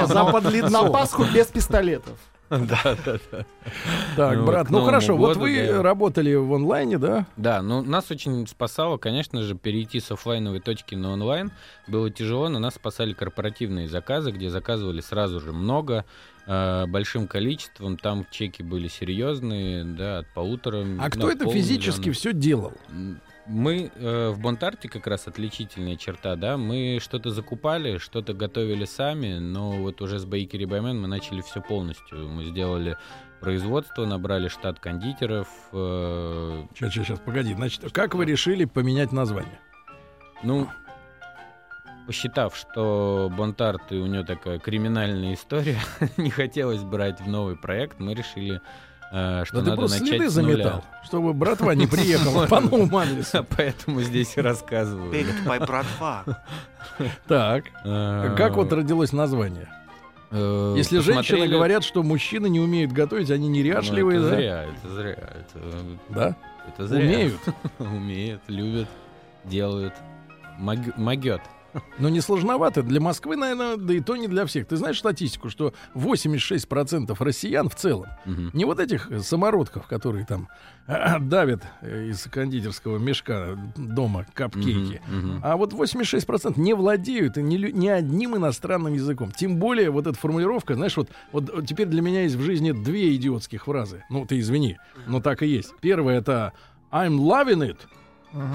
За 0.07 0.25
подлицо. 0.25 0.69
На 0.69 0.89
Пасху 0.89 1.23
без 1.33 1.47
пистолетов. 1.47 2.17
Да, 2.49 2.95
да, 3.05 3.17
да. 3.31 3.45
Так, 4.15 4.37
Ну, 4.37 4.45
брат, 4.45 4.69
ну 4.69 4.81
хорошо, 4.81 5.17
вот 5.17 5.37
вы 5.37 5.81
работали 5.81 6.33
в 6.35 6.53
онлайне, 6.53 6.97
да? 6.97 7.25
Да, 7.37 7.61
ну 7.61 7.81
нас 7.81 8.11
очень 8.11 8.45
спасало, 8.47 8.97
конечно 8.97 9.41
же, 9.41 9.55
перейти 9.55 9.99
с 9.99 10.11
оффлайновой 10.11 10.59
точки 10.59 10.95
на 10.95 11.11
онлайн. 11.13 11.51
Было 11.87 12.09
тяжело, 12.11 12.49
но 12.49 12.59
нас 12.59 12.75
спасали 12.75 13.13
корпоративные 13.13 13.87
заказы, 13.87 14.31
где 14.31 14.49
заказывали 14.49 15.01
сразу 15.01 15.39
же 15.39 15.53
много, 15.53 16.05
э, 16.45 16.85
большим 16.87 17.27
количеством. 17.27 17.97
Там 17.97 18.25
чеки 18.29 18.61
были 18.61 18.87
серьезные, 18.87 19.83
да, 19.83 20.19
от 20.19 20.27
полутора. 20.33 20.85
А 20.99 21.09
кто 21.09 21.31
это 21.31 21.49
физически 21.49 22.11
все 22.11 22.31
делал? 22.33 22.73
Мы 23.47 23.91
э, 23.93 24.29
в 24.29 24.39
Бонтарте 24.39 24.89
как 24.89 25.05
раз 25.05 25.27
отличительная 25.27 25.97
черта, 25.97 26.35
да, 26.35 26.57
мы 26.57 26.97
что-то 26.99 27.29
закупали, 27.29 27.99
что-то 27.99 28.33
готовили 28.33 28.85
сами, 28.85 29.37
но 29.37 29.71
вот 29.71 30.01
уже 30.01 30.17
с 30.17 30.25
Bakery 30.25 30.63
by 30.63 30.81
Man 30.81 30.95
мы 30.95 31.07
начали 31.07 31.41
все 31.41 31.61
полностью. 31.61 32.27
Мы 32.27 32.45
сделали 32.45 32.97
производство, 33.39 34.05
набрали 34.05 34.47
штат 34.47 34.79
кондитеров, 34.79 35.47
э, 35.71 36.63
Сейчас, 36.73 36.93
сейчас, 36.93 37.05
сейчас, 37.05 37.19
погоди. 37.19 37.53
Значит, 37.53 37.91
как 37.91 38.15
вы 38.15 38.25
решили 38.25 38.65
поменять 38.65 39.11
название? 39.11 39.59
Ну, 40.41 40.67
посчитав, 42.05 42.55
что 42.55 43.31
Бонтарт 43.35 43.91
и 43.91 43.95
у 43.97 44.05
него 44.05 44.23
такая 44.23 44.59
криминальная 44.59 45.33
история, 45.33 45.79
не 46.17 46.29
хотелось 46.29 46.83
брать 46.83 47.21
в 47.21 47.27
новый 47.27 47.55
проект, 47.55 47.99
мы 47.99 48.13
решили, 48.13 48.61
э, 49.11 49.43
что 49.45 49.55
Да 49.57 49.61
ты 49.63 49.69
надо 49.69 49.77
просто 49.81 49.99
начать 50.01 50.07
следы 50.17 50.29
с 50.29 50.35
нуля. 50.35 50.51
заметал, 50.55 50.83
чтобы 51.03 51.33
братва 51.33 51.75
не 51.75 51.87
приехала 51.87 52.47
по 52.47 52.59
новому 52.59 52.97
адресу. 52.97 53.45
Поэтому 53.57 54.01
здесь 54.01 54.35
и 54.37 54.41
рассказываю. 54.41 55.11
Baked 55.11 55.45
by 55.45 55.65
братва. 55.65 56.23
Так, 57.27 57.65
Э, 57.83 58.33
как 58.37 58.55
вот 58.55 58.71
родилось 58.71 59.11
название? 59.13 59.67
э, 60.31 60.73
Если 60.77 60.99
женщины 60.99 61.47
говорят, 61.47 61.83
что 61.83 62.03
мужчины 62.03 62.47
не 62.49 62.59
умеют 62.59 62.91
готовить, 62.91 63.31
они 63.31 63.47
Ну, 63.49 63.55
неряшливые, 63.55 64.19
это 64.19 64.29
да? 64.29 64.35
зря, 64.35 64.63
это 64.65 64.95
зря, 64.95 65.17
Да? 66.09 66.35
это 66.67 66.87
зря. 66.87 66.99
Умеют. 67.05 67.39
Умеют, 67.79 68.41
любят, 68.47 68.87
делают. 69.43 69.93
Мог- 70.57 70.95
Могет. 70.97 71.41
Но 71.99 72.09
не 72.09 72.21
сложновато. 72.21 72.83
Для 72.83 72.99
Москвы, 73.01 73.35
наверное, 73.35 73.77
да 73.77 73.93
и 73.93 73.99
то 73.99 74.15
не 74.15 74.27
для 74.27 74.45
всех. 74.45 74.67
Ты 74.67 74.75
знаешь 74.77 74.99
статистику, 74.99 75.49
что 75.49 75.73
86% 75.93 77.15
россиян 77.19 77.69
в 77.69 77.75
целом, 77.75 78.07
Мгм. 78.25 78.51
не 78.53 78.65
вот 78.65 78.79
этих 78.79 79.09
э, 79.11 79.19
самородков, 79.19 79.87
которые 79.87 80.25
там 80.25 80.47
э, 80.87 81.19
давят 81.19 81.63
э, 81.81 82.07
из 82.09 82.23
кондитерского 82.23 82.97
мешка 82.97 83.57
дома 83.75 84.25
капкейки, 84.33 85.01
Мгм, 85.07 85.17
мгм. 85.31 85.39
а 85.43 85.57
вот 85.57 85.73
86% 85.73 86.57
не 86.59 86.73
владеют 86.73 87.37
и 87.37 87.41
ни, 87.43 87.57
ни 87.57 87.87
одним 87.87 88.35
иностранным 88.35 88.93
языком. 88.93 89.31
Тем 89.31 89.57
более 89.57 89.89
вот 89.89 90.07
эта 90.07 90.17
формулировка, 90.17 90.75
знаешь, 90.75 90.97
вот, 90.97 91.09
вот 91.31 91.65
теперь 91.67 91.87
для 91.87 92.01
меня 92.01 92.23
есть 92.23 92.35
в 92.35 92.41
жизни 92.41 92.71
две 92.71 93.15
идиотских 93.15 93.65
фразы. 93.65 94.03
Ну, 94.09 94.25
ты 94.25 94.39
извини, 94.39 94.77
но 95.07 95.21
так 95.21 95.43
и 95.43 95.47
есть. 95.47 95.73
Первая 95.81 96.19
это 96.19 96.53
I'm 96.91 97.17
loving 97.17 97.61
it 97.67 97.77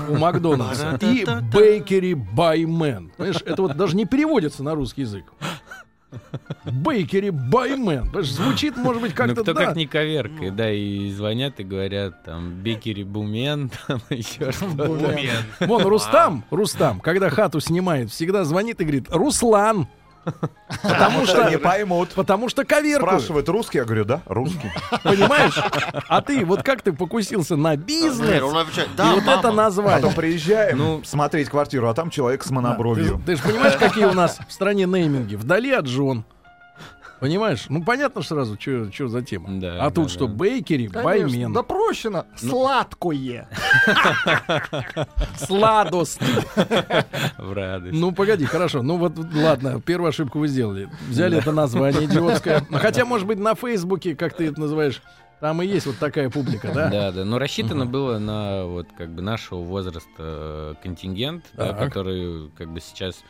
у 0.08 0.16
Макдональдса 0.16 0.98
и 1.00 2.14
by 2.14 2.64
Man. 2.64 3.10
Понимаешь, 3.16 3.42
это 3.44 3.62
вот 3.62 3.76
даже 3.76 3.96
не 3.96 4.04
переводится 4.06 4.62
на 4.62 4.74
русский 4.74 5.02
язык. 5.02 5.24
Man. 7.76 8.06
Понимаешь, 8.10 8.30
звучит, 8.30 8.76
может 8.76 9.00
быть, 9.00 9.12
Ну, 9.12 9.16
как-то 9.16 9.42
кто 9.42 9.52
да. 9.54 9.66
как 9.66 9.76
не 9.76 9.86
коверкой, 9.86 10.50
да, 10.50 10.70
и 10.70 11.10
звонят 11.12 11.60
и 11.60 11.64
говорят, 11.64 12.24
там, 12.24 12.50
бекери 12.62 13.04
бумен, 13.04 13.70
там, 13.86 14.00
еще 14.10 14.52
что-то. 14.52 14.86
Бумен. 14.86 15.44
Вон 15.60 15.84
Рустам, 15.86 16.44
Рустам, 16.50 17.00
когда 17.00 17.30
хату 17.30 17.60
снимает, 17.60 18.10
всегда 18.10 18.44
звонит 18.44 18.80
и 18.80 18.84
говорит, 18.84 19.06
Руслан. 19.10 19.86
Потому 20.82 21.26
что, 21.26 21.48
не 21.50 21.58
поймут. 21.58 22.10
потому 22.14 22.48
что 22.48 22.64
коверкают, 22.64 23.08
Спрашивают, 23.22 23.48
русский? 23.48 23.78
Я 23.78 23.84
говорю, 23.84 24.04
да, 24.04 24.20
русский. 24.26 24.70
понимаешь? 25.02 25.58
А 26.08 26.20
ты, 26.22 26.44
вот 26.44 26.62
как 26.62 26.82
ты 26.82 26.92
покусился 26.92 27.56
на 27.56 27.76
бизнес, 27.76 28.42
отвечает, 28.42 28.88
и 28.92 28.96
да, 28.96 29.14
вот 29.14 29.22
это 29.24 29.42
мама». 29.48 29.52
название. 29.64 29.96
Потом 30.00 30.14
приезжаем 30.14 30.78
Ну, 30.78 31.04
смотреть 31.04 31.48
квартиру, 31.48 31.88
а 31.88 31.94
там 31.94 32.10
человек 32.10 32.42
с 32.44 32.48
Ты, 32.48 32.54
монобровью. 32.54 33.20
ты 33.24 33.36
же 33.36 33.42
понимаешь, 33.42 33.76
какие 33.76 34.04
у 34.04 34.12
нас 34.12 34.38
в 34.48 34.52
стране 34.52 34.86
нейминги? 34.86 35.36
Вдали 35.36 35.72
от 35.72 35.86
жен. 35.86 36.24
Понимаешь? 37.20 37.66
Ну, 37.68 37.84
понятно 37.84 38.22
сразу, 38.22 38.58
что 38.58 39.08
за 39.08 39.22
тема. 39.22 39.60
Да, 39.60 39.84
а 39.84 39.90
тут 39.90 40.04
да, 40.04 40.10
что, 40.10 40.26
да. 40.26 40.34
бейкери, 40.34 40.86
Конечно, 40.86 41.04
баймен, 41.04 41.52
Да 41.52 41.62
прощено. 41.62 42.26
Сладкое. 42.36 43.48
сладость. 45.36 46.20
в 47.36 47.52
радость. 47.52 47.98
Ну, 47.98 48.12
погоди, 48.12 48.46
хорошо. 48.46 48.82
Ну, 48.82 48.96
вот, 48.96 49.12
ладно, 49.34 49.80
первую 49.80 50.08
ошибку 50.08 50.38
вы 50.38 50.48
сделали. 50.48 50.88
Взяли 51.08 51.38
это 51.38 51.52
название 51.52 52.06
идиотское. 52.06 52.66
Ну, 52.70 52.78
Хотя, 52.80 53.04
может 53.04 53.26
быть, 53.26 53.38
на 53.38 53.54
Фейсбуке, 53.54 54.16
как 54.16 54.34
ты 54.34 54.46
это 54.46 54.58
называешь, 54.58 55.02
там 55.40 55.60
и 55.62 55.66
есть 55.66 55.86
вот 55.86 55.98
такая 55.98 56.30
публика, 56.30 56.70
да? 56.72 56.88
Да, 56.88 57.12
да. 57.12 57.24
Но 57.24 57.38
рассчитано 57.38 57.86
было 57.86 58.18
на 58.18 58.64
вот 58.64 58.88
как 58.96 59.10
бы 59.10 59.20
нашего 59.20 59.60
возраста 59.62 60.08
э, 60.18 60.74
контингент, 60.82 61.44
да, 61.54 61.72
который 61.74 62.50
как 62.56 62.68
бы 62.72 62.80
сейчас 62.80 63.22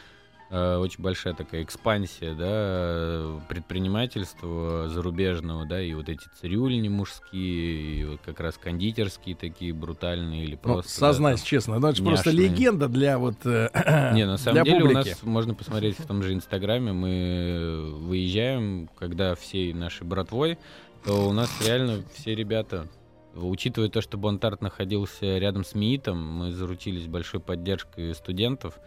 очень 0.51 1.03
большая 1.03 1.35
такая 1.35 1.63
экспансия, 1.63 2.35
да, 2.35 2.47
э, 2.49 3.39
предпринимательства 3.49 4.89
зарубежного, 4.89 5.65
да, 5.65 5.81
и 5.81 5.95
вот 5.95 6.09
эти 6.09 6.27
цирюльни 6.41 6.89
мужские, 6.89 8.01
и 8.01 8.05
вот 8.05 8.21
как 8.25 8.41
раз 8.41 8.57
кондитерские 8.59 9.37
такие 9.37 9.73
брутальные 9.73 10.45
или 10.45 10.55
Ну, 10.55 10.75
просто... 10.75 11.01
да, 11.01 11.07
сознайся 11.13 11.47
честно, 11.47 11.79
ну, 11.79 11.89
это 11.89 12.03
просто 12.03 12.31
легенда 12.31 12.89
для 12.89 13.19
вот 13.19 13.47
э. 13.47 13.69
Не, 14.15 14.27
на 14.27 14.37
самом 14.39 14.65
деле 14.65 14.81
публики. 14.81 14.97
у 14.97 14.99
нас 14.99 15.23
можно 15.23 15.55
посмотреть 15.55 15.99
в 15.99 16.07
том 16.07 16.23
же 16.23 16.35
Инстаграме, 16.35 16.93
мы 16.93 17.95
выезжаем, 18.01 18.89
когда 18.99 19.37
всей 19.37 19.73
нашей 19.73 20.05
братвой, 20.05 20.59
то 21.05 21.29
у 21.29 21.33
нас 21.33 21.49
реально 21.65 22.03
все 22.15 22.35
ребята 22.35 22.89
Учитывая 23.35 23.89
то, 23.89 24.01
что 24.01 24.19
Бонтарт 24.19 24.61
находился 24.61 25.39
рядом 25.39 25.65
с 25.65 25.75
МИИТом, 25.75 26.19
мы 26.21 26.51
заручились 26.51 27.07
большой 27.07 27.41
поддержкой 27.41 28.15
студентов. 28.15 28.81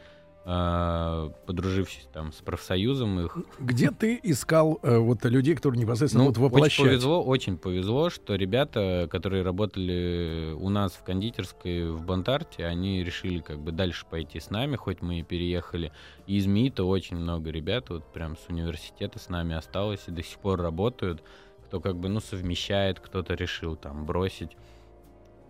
Э, 0.46 1.30
подружившись 1.46 2.08
там 2.14 2.32
с 2.34 2.38
профсоюзом 2.38 3.20
их. 3.20 3.38
Где 3.60 3.92
ты 3.92 4.20
искал 4.24 4.80
э, 4.82 4.98
вот 4.98 5.24
людей, 5.26 5.56
которые 5.56 5.82
непосредственно 5.82 6.26
Ну, 6.26 6.30
очень 6.32 6.42
воплощать? 6.42 6.86
повезло, 6.86 7.24
очень 7.24 7.58
повезло, 7.58 8.10
что 8.10 8.36
ребята, 8.36 9.08
которые 9.10 9.44
работали 9.44 10.54
у 10.54 10.70
нас 10.70 10.94
в 10.94 11.04
кондитерской 11.04 11.90
в 11.92 12.02
Бонтарте, 12.06 12.66
они 12.66 13.04
решили 13.04 13.40
как 13.40 13.60
бы 13.60 13.72
дальше 13.72 14.06
пойти 14.10 14.40
с 14.40 14.50
нами, 14.50 14.76
хоть 14.76 15.02
мы 15.02 15.20
и 15.20 15.24
переехали. 15.24 15.92
И 16.28 16.38
из 16.38 16.46
МИИТа 16.46 16.84
очень 16.84 17.18
много 17.18 17.50
ребят, 17.50 17.90
вот 17.90 18.04
прям 18.14 18.38
с 18.38 18.50
университета 18.50 19.20
с 19.20 19.30
нами 19.30 19.56
осталось 19.56 20.02
и 20.08 20.12
до 20.12 20.24
сих 20.24 20.38
пор 20.40 20.62
работают, 20.62 21.24
кто 21.66 21.80
как 21.80 21.96
бы, 21.96 22.10
ну, 22.10 22.20
совмещает, 22.20 23.00
кто-то 23.00 23.34
решил 23.34 23.76
там 23.76 24.06
бросить 24.06 24.52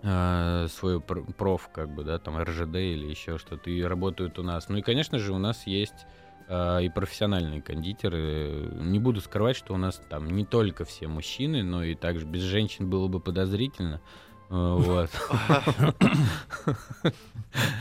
э, 0.03 0.67
свой 0.69 0.99
пр- 1.01 1.23
проф, 1.33 1.69
как 1.73 1.89
бы, 1.93 2.03
да, 2.03 2.19
там 2.19 2.37
РЖД 2.41 2.75
или 2.75 3.07
еще 3.09 3.37
что-то, 3.37 3.69
и 3.69 3.81
работают 3.81 4.37
у 4.39 4.43
нас. 4.43 4.69
Ну 4.69 4.77
и, 4.77 4.81
конечно 4.81 5.17
же, 5.19 5.33
у 5.33 5.37
нас 5.37 5.65
есть 5.65 6.05
э, 6.49 6.83
и 6.83 6.89
профессиональные 6.89 7.61
кондитеры. 7.61 8.69
Не 8.81 8.99
буду 8.99 9.21
скрывать, 9.21 9.55
что 9.55 9.73
у 9.73 9.77
нас 9.77 10.01
там 10.09 10.27
не 10.29 10.45
только 10.45 10.85
все 10.85 11.07
мужчины, 11.07 11.63
но 11.63 11.83
и 11.83 11.95
также 11.95 12.25
без 12.25 12.41
женщин 12.41 12.89
было 12.89 13.07
бы 13.07 13.19
подозрительно. 13.19 14.01
Э, 14.49 14.75
Вот. 14.77 15.09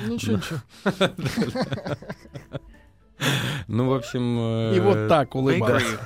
Ничего, 0.06 0.36
ничего. 0.36 0.60
Ну, 3.68 3.88
в 3.88 3.94
общем... 3.94 4.38
э, 4.72 4.76
И 4.76 4.80
вот 4.80 5.08
так 5.08 5.34
улыбался. 5.34 5.96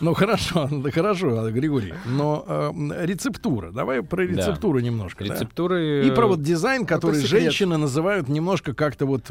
Ну 0.00 0.14
хорошо, 0.14 0.68
да 0.70 0.90
хорошо, 0.90 1.50
Григорий. 1.50 1.94
Но 2.06 2.44
э, 2.46 3.06
рецептура. 3.06 3.70
Давай 3.70 4.02
про 4.02 4.22
рецептуру 4.26 4.80
немножко. 4.80 5.24
Рецептуры... 5.24 6.06
И 6.06 6.10
про 6.10 6.26
вот 6.26 6.42
дизайн, 6.42 6.86
который 6.86 7.20
женщины 7.20 7.76
называют 7.76 8.28
немножко 8.28 8.74
как-то 8.74 9.06
вот 9.06 9.30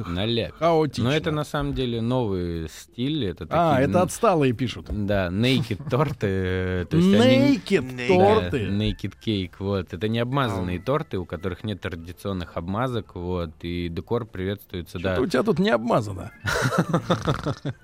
хаотично. 0.59 1.05
Но 1.05 1.13
это 1.15 1.31
на 1.31 1.43
самом 1.43 1.73
деле 1.73 2.01
новый 2.01 2.69
стиль. 2.69 3.25
Это 3.25 3.45
А, 3.49 3.73
такие, 3.75 3.89
это 3.89 4.01
отсталые 4.01 4.53
пишут. 4.53 4.87
Да, 4.89 5.29
naked 5.29 5.89
торты. 5.89 6.27
э, 6.27 6.85
Naked 6.91 8.07
торты. 8.07 8.67
Naked 8.67 9.13
cake, 9.25 9.53
вот. 9.59 9.93
Это 9.93 10.07
не 10.07 10.19
обмазанные 10.19 10.79
торты, 10.79 11.17
у 11.17 11.25
которых 11.25 11.63
нет 11.63 11.81
традиционных 11.81 12.57
обмазок, 12.57 13.15
вот. 13.15 13.51
И 13.61 13.89
декор 13.89 14.25
приветствуется, 14.25 14.99
да. 14.99 15.19
У 15.19 15.25
тебя 15.25 15.43
тут 15.43 15.59
не 15.59 15.69
обмазано. 15.69 16.31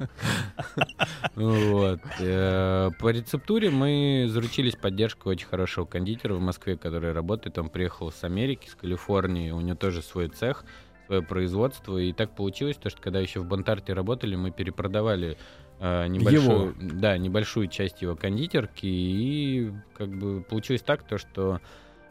Вот. 1.35 1.99
Э, 2.19 2.91
По 2.99 3.09
рецептуре 3.09 3.69
мы 3.69 4.27
заручились 4.29 4.75
поддержкой 4.75 5.29
очень 5.29 5.47
хорошего 5.47 5.85
кондитера 5.85 6.33
в 6.33 6.39
Москве, 6.39 6.77
который 6.77 7.12
работает. 7.12 7.57
Он 7.57 7.69
приехал 7.69 8.12
с 8.12 8.23
Америки, 8.23 8.69
с 8.69 8.75
Калифорнии. 8.75 9.51
У 9.51 9.62
него 9.62 9.75
тоже 9.75 10.01
свой 10.01 10.29
цех, 10.29 10.63
свое 11.07 11.21
производство. 11.21 11.97
И 11.97 12.13
так 12.13 12.35
получилось, 12.35 12.77
то, 12.77 12.89
что 12.89 13.01
когда 13.01 13.19
еще 13.19 13.39
в 13.39 13.45
Бонтарте 13.45 13.93
работали, 13.93 14.35
мы 14.35 14.51
перепродавали 14.51 15.38
э, 15.79 16.07
небольшую, 16.07 16.75
да, 16.79 17.17
небольшую 17.17 17.67
часть 17.67 18.01
его 18.01 18.15
кондитерки. 18.15 18.85
И 18.88 19.71
как 19.95 20.09
бы 20.09 20.41
получилось 20.41 20.81
так, 20.81 21.03
то, 21.03 21.17
что 21.17 21.62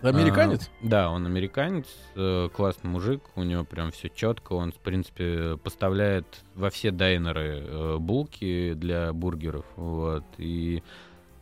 Американец? 0.03 0.71
а, 0.83 0.87
да, 0.87 1.11
он 1.11 1.27
американец, 1.27 1.87
э, 2.15 2.49
классный 2.55 2.89
мужик, 2.91 3.23
у 3.35 3.43
него 3.43 3.65
прям 3.65 3.91
все 3.91 4.09
четко, 4.09 4.53
он, 4.53 4.71
в 4.71 4.77
принципе, 4.77 5.57
поставляет 5.57 6.27
во 6.55 6.71
все 6.71 6.91
дайнеры 6.91 7.65
э, 7.67 7.97
булки 7.99 8.75
для 8.75 9.13
бургеров, 9.13 9.65
вот, 9.75 10.25
и 10.39 10.83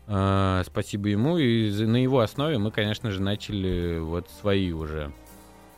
э, 0.06 0.62
спасибо 0.66 1.08
ему, 1.08 1.36
и 1.36 1.70
на 1.84 2.02
его 2.02 2.20
основе 2.20 2.56
мы, 2.56 2.70
конечно 2.70 3.10
же, 3.10 3.20
начали 3.20 3.98
вот 3.98 4.30
свои 4.40 4.72
уже, 4.72 5.12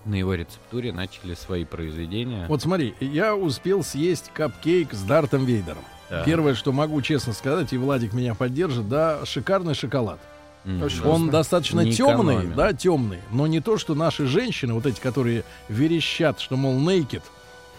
на 0.04 0.14
его 0.14 0.34
рецептуре 0.34 0.92
начали 0.92 1.34
свои 1.34 1.64
произведения. 1.64 2.46
Вот 2.46 2.62
смотри, 2.62 2.94
я 3.00 3.34
успел 3.34 3.82
съесть 3.82 4.30
капкейк 4.32 4.92
с 4.92 5.02
Дартом 5.02 5.44
Вейдером. 5.44 5.84
Да. 6.10 6.22
Первое, 6.24 6.54
что 6.54 6.72
могу 6.72 7.02
честно 7.02 7.32
сказать, 7.32 7.72
и 7.72 7.76
Владик 7.76 8.14
меня 8.14 8.34
поддержит, 8.34 8.88
да, 8.88 9.26
шикарный 9.26 9.74
шоколад. 9.74 10.20
Очень. 10.82 11.04
Он 11.04 11.30
достаточно 11.30 11.80
Не 11.80 11.92
темный, 11.92 12.34
экономим. 12.34 12.54
да, 12.54 12.72
темный, 12.74 13.18
но 13.30 13.46
не 13.46 13.60
то, 13.60 13.78
что 13.78 13.94
наши 13.94 14.26
женщины, 14.26 14.74
вот 14.74 14.84
эти, 14.86 15.00
которые 15.00 15.44
верещат, 15.68 16.40
что, 16.40 16.56
мол, 16.56 16.74
naked, 16.78 17.22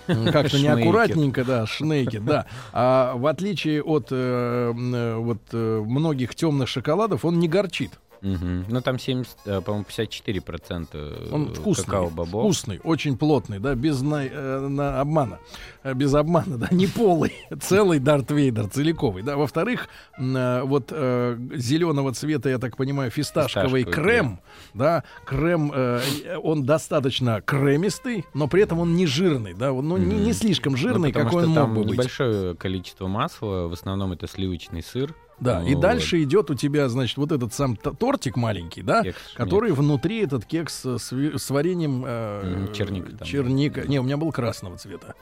м, 0.07 0.25
как-то 0.31 0.59
неаккуратненько, 0.59 1.45
да, 1.45 1.65
шнейкед, 1.67 2.25
да. 2.25 2.45
А 2.73 3.13
в 3.15 3.27
отличие 3.27 3.83
от 3.83 4.07
э, 4.11 4.73
э, 4.75 5.15
вот 5.17 5.39
э, 5.51 5.83
многих 5.85 6.33
темных 6.33 6.67
шоколадов, 6.67 7.25
он 7.25 7.39
не 7.39 7.47
горчит. 7.47 7.91
Мгм. 8.21 8.65
Ну, 8.67 8.81
там 8.81 8.99
70, 8.99 9.37
э, 9.45 9.61
по-моему, 9.61 9.85
54% 9.85 11.31
Он 11.31 11.53
вкусный, 11.53 11.85
какао-бобов. 11.85 12.43
вкусный, 12.43 12.79
очень 12.83 13.17
плотный, 13.17 13.59
да, 13.59 13.75
без 13.75 14.01
на, 14.01 14.25
э, 14.25 14.67
на 14.67 14.99
обмана, 15.01 15.39
Э, 15.83 15.93
без 15.93 16.13
обмана, 16.13 16.57
да, 16.57 16.67
не 16.71 16.87
полый, 16.87 17.33
целый 17.61 17.99
Дарт 17.99 18.31
Вейдер, 18.31 18.67
целиковый, 18.67 19.23
да. 19.23 19.37
Во-вторых, 19.37 19.87
э, 20.17 20.61
вот 20.63 20.89
зеленого 20.89 22.13
цвета, 22.13 22.49
я 22.49 22.57
так 22.57 22.75
понимаю, 22.75 23.11
фисташковый 23.11 23.83
Фисташковый 23.83 23.83
крем, 23.85 24.39
да, 24.73 25.03
крем, 25.25 25.71
э, 25.73 26.01
он 26.43 26.65
достаточно 26.65 27.41
кремистый, 27.41 28.25
но 28.33 28.47
при 28.47 28.63
этом 28.63 28.79
он 28.79 28.95
не 28.95 29.05
жирный, 29.05 29.53
да, 29.53 29.71
он, 29.71 29.87
ну, 29.87 29.97
не, 29.97 30.17
не 30.17 30.33
слишком 30.33 30.73
Ну, 30.73 30.77
жирный, 30.77 31.13
потому 31.13 31.29
какой 31.29 31.43
он 31.45 31.49
мог 31.51 31.69
бы 31.69 31.83
быть. 31.83 31.91
небольшое 31.93 32.55
количество 32.55 33.07
масла, 33.07 33.67
в 33.67 33.73
основном 33.73 34.11
это 34.11 34.27
сливочный 34.27 34.83
сыр. 34.83 35.15
Да, 35.39 35.63
и 35.63 35.73
Вот. 35.75 35.81
дальше 35.81 36.21
идет 36.23 36.49
у 36.49 36.55
тебя, 36.55 36.89
значит, 36.89 37.17
вот 37.17 37.31
этот 37.31 37.53
сам 37.53 37.75
тортик 37.75 38.35
маленький, 38.35 38.81
да, 38.81 39.03
Кекс, 39.03 39.17
который 39.35 39.71
внутри 39.71 40.23
этот 40.23 40.45
кекс 40.45 40.81
с, 40.83 41.11
с 41.11 41.49
вареньем 41.49 42.03
э, 42.05 42.67
черника 42.73 43.17
там. 43.17 43.27
черника. 43.27 43.87
Не, 43.87 43.99
у 43.99 44.03
меня 44.03 44.17
был 44.17 44.31
красного 44.31 44.77
цвета. 44.77 45.15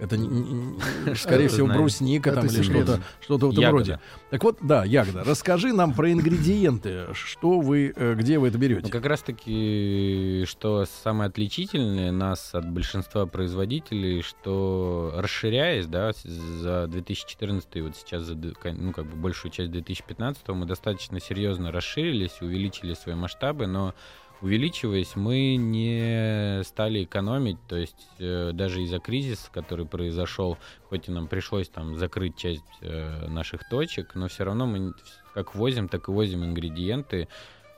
Это, 0.00 0.16
скорее 1.16 1.48
всего, 1.48 1.66
брусника 1.66 2.32
там 2.32 2.46
или 2.46 2.62
что-то, 2.62 3.00
что-то 3.20 3.46
в 3.48 3.52
этом 3.52 3.70
роде. 3.70 4.00
Так 4.30 4.42
вот, 4.42 4.58
да, 4.62 4.84
ягода. 4.84 5.24
Расскажи 5.24 5.72
нам 5.72 5.92
про 5.94 6.10
ингредиенты. 6.12 7.06
Что 7.12 7.60
вы, 7.60 7.92
э, 7.94 8.14
где 8.14 8.38
вы 8.38 8.48
это 8.48 8.56
Ну, 8.56 8.62
берете? 8.62 8.90
как 8.90 9.04
раз 9.04 9.20
таки, 9.20 10.44
что 10.46 10.86
самое 11.02 11.28
отличительное 11.28 12.12
нас 12.12 12.54
от 12.54 12.68
большинства 12.70 13.26
производителей, 13.26 14.22
что 14.22 15.12
расширяясь, 15.16 15.86
да, 15.86 16.12
за 16.24 16.86
2014 16.86 17.68
и 17.76 17.80
вот 17.82 17.96
сейчас 17.96 18.22
за, 18.22 18.34
ну, 18.36 18.92
как 18.92 19.06
бы 19.06 19.16
большую 19.16 19.52
часть 19.52 19.70
2015 19.70 20.48
мы 20.48 20.66
достаточно 20.66 21.20
серьезно 21.20 21.70
расширились, 21.72 22.40
увеличили 22.40 22.94
свои 22.94 23.14
масштабы, 23.14 23.66
но 23.66 23.94
увеличиваясь, 24.42 25.16
мы 25.16 25.56
не 25.56 26.62
стали 26.64 27.04
экономить, 27.04 27.58
то 27.68 27.76
есть 27.76 28.08
э, 28.18 28.52
даже 28.54 28.82
из-за 28.82 28.98
кризиса, 28.98 29.48
который 29.52 29.86
произошел, 29.86 30.56
хоть 30.88 31.08
и 31.08 31.10
нам 31.12 31.26
пришлось 31.28 31.68
там 31.68 31.96
закрыть 31.96 32.36
часть 32.36 32.64
э, 32.80 33.26
наших 33.28 33.68
точек, 33.68 34.14
но 34.14 34.28
все 34.28 34.44
равно 34.44 34.66
мы 34.66 34.92
как 35.34 35.54
возим, 35.54 35.88
так 35.88 36.08
и 36.08 36.10
возим 36.10 36.44
ингредиенты 36.44 37.28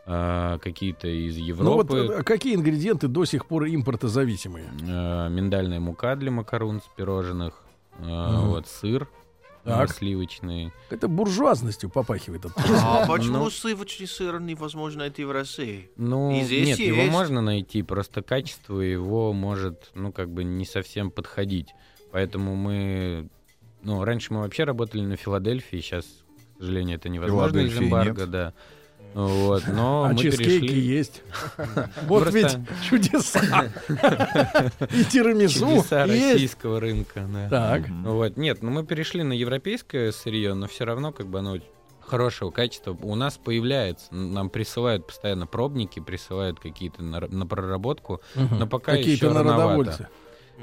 э, 0.06 0.58
какие-то 0.62 1.08
из 1.08 1.36
Ну 1.36 1.72
вот 1.74 1.90
Европы. 1.90 2.14
э, 2.20 2.22
какие 2.22 2.54
ингредиенты 2.54 3.08
до 3.08 3.24
сих 3.24 3.46
пор 3.46 3.66
импортозависимые? 3.66 4.66
э, 4.82 5.28
миндальная 5.30 5.80
мука 5.80 6.16
для 6.16 6.30
макарон 6.30 6.80
с 6.80 6.84
пирожных, 6.96 7.60
э, 7.98 8.04
Мгм. 8.04 8.48
вот 8.50 8.66
сыр 8.68 9.08
Так. 9.64 9.92
сливочный. 9.92 10.72
Это 10.90 11.06
буржуазностью 11.08 11.88
попахивает. 11.90 12.44
от- 12.46 12.52
А 12.82 13.06
почему 13.06 13.44
Ну. 13.44 13.50
сливочный 13.50 14.06
сыр 14.08 14.40
невозможно 14.40 15.00
найти 15.00 15.24
в 15.24 15.30
России? 15.30 15.88
Ну, 15.96 16.32
И 16.32 16.42
здесь 16.42 16.68
нет, 16.68 16.78
его 16.80 16.96
есть. 17.02 17.12
можно 17.12 17.40
найти, 17.40 17.82
просто 17.82 18.22
качество 18.22 18.80
его 18.80 19.32
может, 19.32 19.90
ну, 19.94 20.10
как 20.12 20.30
бы 20.30 20.42
не 20.44 20.64
совсем 20.64 21.10
подходить. 21.10 21.68
Поэтому 22.10 22.56
мы, 22.56 23.28
ну, 23.82 24.04
раньше 24.04 24.32
мы 24.34 24.40
вообще 24.40 24.64
работали 24.64 25.02
на 25.02 25.16
Филадельфии, 25.16 25.76
сейчас, 25.80 26.04
к 26.56 26.58
сожалению, 26.58 26.96
это 26.96 27.08
невозможно 27.08 27.58
из 27.58 27.70
Филадельфии 27.72 27.84
эмбарго, 27.86 28.20
нет. 28.22 28.30
да. 28.30 28.54
Вот, 29.14 29.64
но 29.66 30.04
А 30.04 30.12
мы 30.12 30.18
чизкейки 30.18 30.60
перешли... 30.60 30.80
есть. 30.80 31.22
Вот 32.06 32.22
Просто- 32.22 32.38
ведь 32.38 32.82
чудеса. 32.88 33.68
И 34.90 35.04
тирамису 35.04 35.60
Чудеса 35.60 36.06
российского 36.06 36.80
рынка, 36.80 37.28
да. 37.32 37.48
Так. 37.48 37.88
Вот, 38.04 38.36
нет, 38.36 38.62
ну 38.62 38.70
мы 38.70 38.84
перешли 38.86 39.22
на 39.22 39.32
европейское 39.32 40.12
сырье, 40.12 40.54
но 40.54 40.66
все 40.66 40.84
равно 40.84 41.12
как 41.12 41.26
бы 41.26 41.40
оно 41.40 41.58
хорошего 42.00 42.50
качества 42.50 42.96
у 43.02 43.14
нас 43.14 43.38
появляется. 43.38 44.14
Нам 44.14 44.50
присылают 44.50 45.06
постоянно 45.06 45.46
пробники, 45.46 46.00
присылают 46.00 46.60
какие-то 46.60 47.02
на, 47.02 47.46
проработку. 47.46 48.20
Но 48.34 48.66
пока 48.66 48.92
Какие-то 48.92 49.26
еще 49.26 49.28
рановато. 49.28 49.56
народовольцы. 49.58 50.08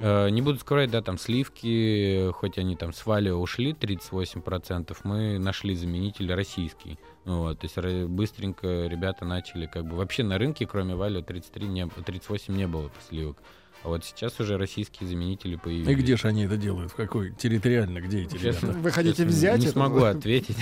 Э, 0.02 0.30
не 0.30 0.42
буду 0.42 0.60
скрывать, 0.60 0.92
да, 0.92 1.02
там 1.02 1.18
сливки, 1.18 2.30
хоть 2.34 2.58
они 2.58 2.76
там 2.76 2.94
с 2.94 3.06
Валио 3.06 3.38
ушли 3.40 3.74
38%, 3.74 4.96
мы 5.04 5.40
нашли 5.40 5.76
заменитель 5.76 6.32
российский. 6.34 6.98
Ну 7.26 7.40
Вот, 7.44 7.60
то 7.60 7.66
есть 7.66 8.08
быстренько 8.10 8.88
ребята 8.88 9.26
начали 9.26 9.66
как 9.66 9.86
бы 9.86 9.98
вообще 9.98 10.24
на 10.24 10.38
рынке, 10.38 10.66
кроме 10.66 10.96
Валио 10.96 11.22
33 11.22 11.68
не, 11.68 11.88
38 11.88 12.56
не 12.56 12.68
было 12.68 12.90
сливок. 13.08 13.38
А 13.82 13.88
вот 13.88 14.04
сейчас 14.04 14.38
уже 14.40 14.58
российские 14.58 15.08
заменители 15.08 15.56
появились. 15.56 15.88
И 15.88 15.96
где 15.96 16.18
же 16.18 16.28
они 16.28 16.44
это 16.44 16.58
делают? 16.58 16.92
В 16.92 16.96
какой? 16.96 17.32
Территориально, 17.32 18.02
где 18.02 18.24
эти 18.24 18.38
Честно, 18.38 18.68
ребята? 18.68 18.80
Вы 18.80 18.92
хотите 18.92 19.16
честно, 19.16 19.26
взять 19.32 19.60
Не 19.60 19.66
это? 19.66 19.74
смогу 19.74 20.04
ответить. 20.04 20.58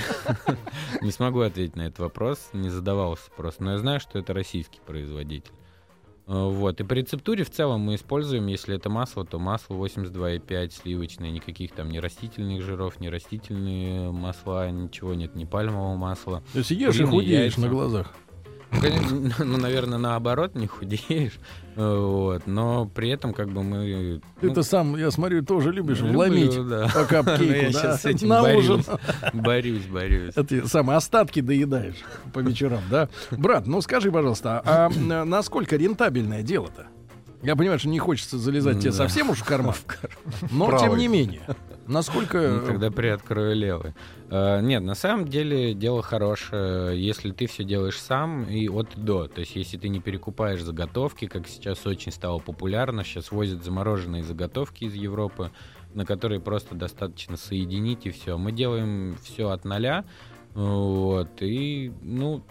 Не 1.02 1.12
смогу 1.12 1.39
ответить 1.39 1.76
на 1.76 1.84
этот 1.84 2.00
вопрос. 2.00 2.50
Не 2.54 2.70
задавался 2.70 3.32
просто. 3.36 3.63
Но 3.63 3.72
я 3.72 3.78
знаю, 3.80 4.00
что 4.00 4.20
это 4.20 4.34
российский 4.34 4.80
производитель. 4.86 5.52
Вот. 6.28 6.80
И 6.82 6.84
по 6.84 6.94
рецептуре 6.94 7.46
в 7.46 7.50
целом 7.50 7.82
мы 7.82 7.96
используем, 7.96 8.48
если 8.48 8.76
это 8.76 8.90
масло, 8.90 9.26
то 9.26 9.40
масло 9.40 9.76
82,5 9.76 10.72
сливочное, 10.72 11.32
никаких 11.32 11.72
там 11.72 11.90
ни 11.90 12.00
растительных 12.00 12.62
жиров, 12.62 13.00
ни 13.00 13.08
растительные 13.08 14.12
масла, 14.12 14.70
ничего 14.70 15.13
нет, 15.13 15.36
ни 15.36 15.46
пальмового 15.46 15.96
масла. 15.96 16.44
То 16.52 16.60
есть 16.60 16.72
ешь 16.72 17.00
и 17.00 17.04
худеешь 17.04 17.54
яйца. 17.54 17.62
на 17.62 17.70
глазах. 17.70 18.13
Ну, 18.71 19.32
ну, 19.39 19.58
наверное, 19.58 19.97
наоборот, 19.97 20.56
не 20.56 20.67
худеешь. 20.67 21.39
Э, 21.75 21.97
Вот. 21.97 22.43
Но 22.47 22.86
при 22.86 23.10
этом 23.10 23.34
как 23.34 23.49
бы 23.49 23.63
мы... 23.63 24.21
ну, 24.41 24.49
Ты-то 24.49 24.63
сам, 24.63 24.95
я 24.97 25.10
смотрю, 25.12 25.43
тоже 25.43 25.71
любишь 25.71 26.01
вломить 26.01 26.56
по 26.56 26.99
я 26.99 27.06
капкейку, 27.06 27.73
да? 27.73 27.80
щас 27.82 28.01
с 28.01 28.06
этим 28.06 28.30
борюсь. 28.30 28.86
Борюсь, 29.34 29.86
борюсь. 29.86 30.34
Это 30.36 30.67
самые 30.67 30.97
остатки 30.97 31.39
доедаешь 31.41 32.03
по 32.34 32.39
вечерам, 32.39 32.82
да? 32.89 33.10
Брат, 33.32 33.67
ну 33.67 33.82
скажи, 33.82 34.12
пожалуйста, 34.12 34.62
а 34.65 34.89
насколько 34.89 35.75
рентабельное 35.75 36.43
дело-то? 36.43 36.88
Я 37.43 37.56
понимаю, 37.56 37.77
что 37.80 37.88
не 37.89 37.99
хочется 37.99 38.38
залезать 38.38 38.80
тебе 38.80 38.91
совсем 38.91 39.30
уж 39.30 39.39
в 39.39 39.43
карман, 39.43 39.75
но 40.51 40.77
тем 40.77 40.97
не 40.97 41.08
менее, 41.08 41.41
насколько... 41.88 42.60
Ну, 42.62 42.65
тогда 42.65 42.91
приоткрою 42.91 43.56
левый. 43.56 43.93
Э, 44.30 44.62
Нет, 44.62 44.84
на 44.84 44.95
самом 44.95 45.28
деле 45.28 45.73
дело 45.73 46.02
хорошее, 46.02 47.02
если 47.02 47.32
ты 47.32 47.47
все 47.47 47.63
делаешь 47.63 48.00
сам 48.00 48.43
и 48.43 48.67
от 48.67 48.95
и 48.95 49.00
до. 49.00 49.28
То 49.28 49.41
есть, 49.41 49.56
если 49.56 49.78
ты 49.78 49.89
не 49.89 50.00
перекупаешь 50.00 50.62
заготовки, 50.62 51.28
как 51.28 51.47
сейчас 51.47 51.86
очень 51.86 52.12
стало 52.12 52.39
популярно, 52.39 53.04
сейчас 53.04 53.32
возят 53.32 53.63
замороженные 53.63 54.23
заготовки 54.23 54.86
из 54.86 54.93
Европы, 54.93 55.52
на 55.93 56.06
которые 56.06 56.39
просто 56.39 56.76
достаточно 56.76 57.38
соединить 57.38 58.06
и 58.06 58.12
все. 58.12 58.38
Мы 58.38 58.52
делаем 58.52 59.17
все 59.23 59.50
от 59.50 59.65
нуля, 59.65 60.06
вот, 60.54 61.41
и, 61.41 61.91
ну, 62.02 62.43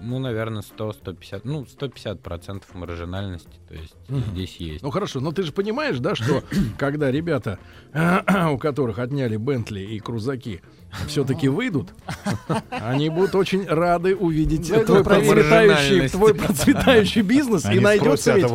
ну, 0.00 0.18
наверное, 0.18 0.62
100-150, 0.62 1.42
ну, 1.44 1.66
150 1.66 2.20
процентов 2.20 2.74
маржинальности, 2.74 3.60
то 3.68 3.74
есть 3.74 3.94
Мгм. 4.08 4.22
здесь 4.32 4.56
есть. 4.56 4.82
Ну 4.82 4.90
хорошо, 4.90 5.20
но 5.20 5.32
ты 5.32 5.42
же 5.42 5.52
понимаешь, 5.52 5.98
да, 5.98 6.14
что 6.14 6.42
когда 6.78 7.10
ребята, 7.10 7.58
у 8.52 8.58
которых 8.58 8.98
отняли 8.98 9.36
Бентли 9.36 9.80
и 9.80 9.98
крузаки, 10.00 10.62
все-таки 11.06 11.48
выйдут, 11.48 11.90
они 12.70 13.10
будут 13.10 13.34
очень 13.34 13.66
рады 13.66 14.16
увидеть 14.16 14.66
Зайдут 14.66 14.86
твой 14.86 15.04
процветающий, 15.04 16.08
твой 16.08 16.34
процветающий 16.34 17.22
бизнес, 17.22 17.66
и 17.66 17.80
найдется 17.80 18.32
ведь... 18.32 18.46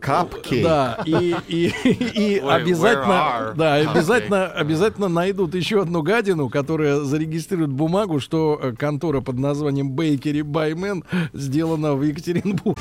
where 0.00 0.62
Да. 0.62 1.02
и, 1.04 1.34
и, 1.48 1.66
и 1.66 2.38
Wait, 2.38 2.50
обязательно, 2.50 3.54
да, 3.56 3.74
обязательно, 3.74 4.46
обязательно 4.46 5.08
найдут 5.08 5.54
еще 5.54 5.82
одну 5.82 6.02
гадину, 6.02 6.48
которая 6.48 7.00
зарегистрирует 7.00 7.70
бумагу, 7.70 8.20
что 8.20 8.58
э, 8.62 8.72
контора 8.72 9.20
под 9.20 9.38
названием 9.38 9.94
Bakery 9.94 10.42
Man 10.42 11.04
сделана 11.32 11.94
в 11.94 12.02
Екатеринбурге. 12.02 12.80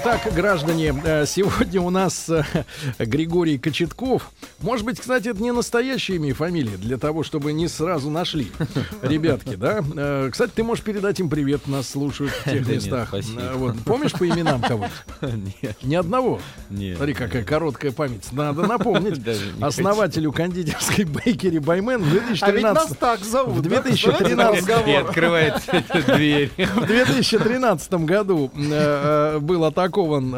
Итак, 0.00 0.32
граждане, 0.32 0.94
э, 1.04 1.26
сегодня 1.26 1.80
у 1.80 1.90
нас 1.90 2.28
э, 2.28 2.44
Григорий 3.00 3.58
Кочетков. 3.58 4.30
Может 4.60 4.84
быть, 4.84 4.98
кстати, 4.98 5.28
это 5.28 5.40
не 5.40 5.52
настоящее 5.52 6.16
имя 6.16 6.30
и 6.30 6.32
фамилия, 6.32 6.76
для 6.76 6.98
того, 6.98 7.22
чтобы 7.22 7.52
не 7.52 7.68
сразу 7.68 8.10
нашли. 8.10 8.50
Ребятки, 9.02 9.54
да? 9.54 9.84
Э, 9.96 10.28
Кстати, 10.32 10.50
ты 10.52 10.64
можешь 10.64 10.82
передать 10.82 11.20
им 11.20 11.30
привет, 11.30 11.68
нас 11.68 11.88
слушают 11.88 12.32
в 12.32 12.44
тех 12.50 12.66
местах. 12.66 13.14
Э, 13.14 13.52
вот. 13.54 13.76
Помнишь 13.84 14.12
по 14.12 14.28
именам 14.28 14.60
кого-то? 14.60 14.90
Нет, 15.62 15.76
Ни 15.82 15.94
одного. 15.94 16.40
нет. 16.70 16.96
Смотри, 16.96 17.14
какая 17.14 17.44
короткая 17.44 17.92
память. 17.92 18.32
Надо 18.32 18.66
напомнить. 18.66 19.22
Даже 19.28 19.52
не 19.52 19.62
Основателю 19.62 20.32
кондитерской 20.32 21.04
Бейкери 21.04 21.58
Баймен 21.58 22.02
в 22.02 22.42
А 22.42 22.50
ведь 22.50 22.62
нас 22.62 22.88
2013 22.88 22.98
так 22.98 23.20
зовут. 23.20 23.58
в 23.58 23.62
да? 23.62 23.80
2013 23.82 24.64
Знаете, 24.64 25.62
И 25.72 25.76
эта 25.76 26.14
дверь. 26.16 26.50
В 26.74 26.86
2013 26.86 27.94
году 27.94 28.50
э, 28.56 29.38
был 29.40 29.64
атакован, 29.64 30.30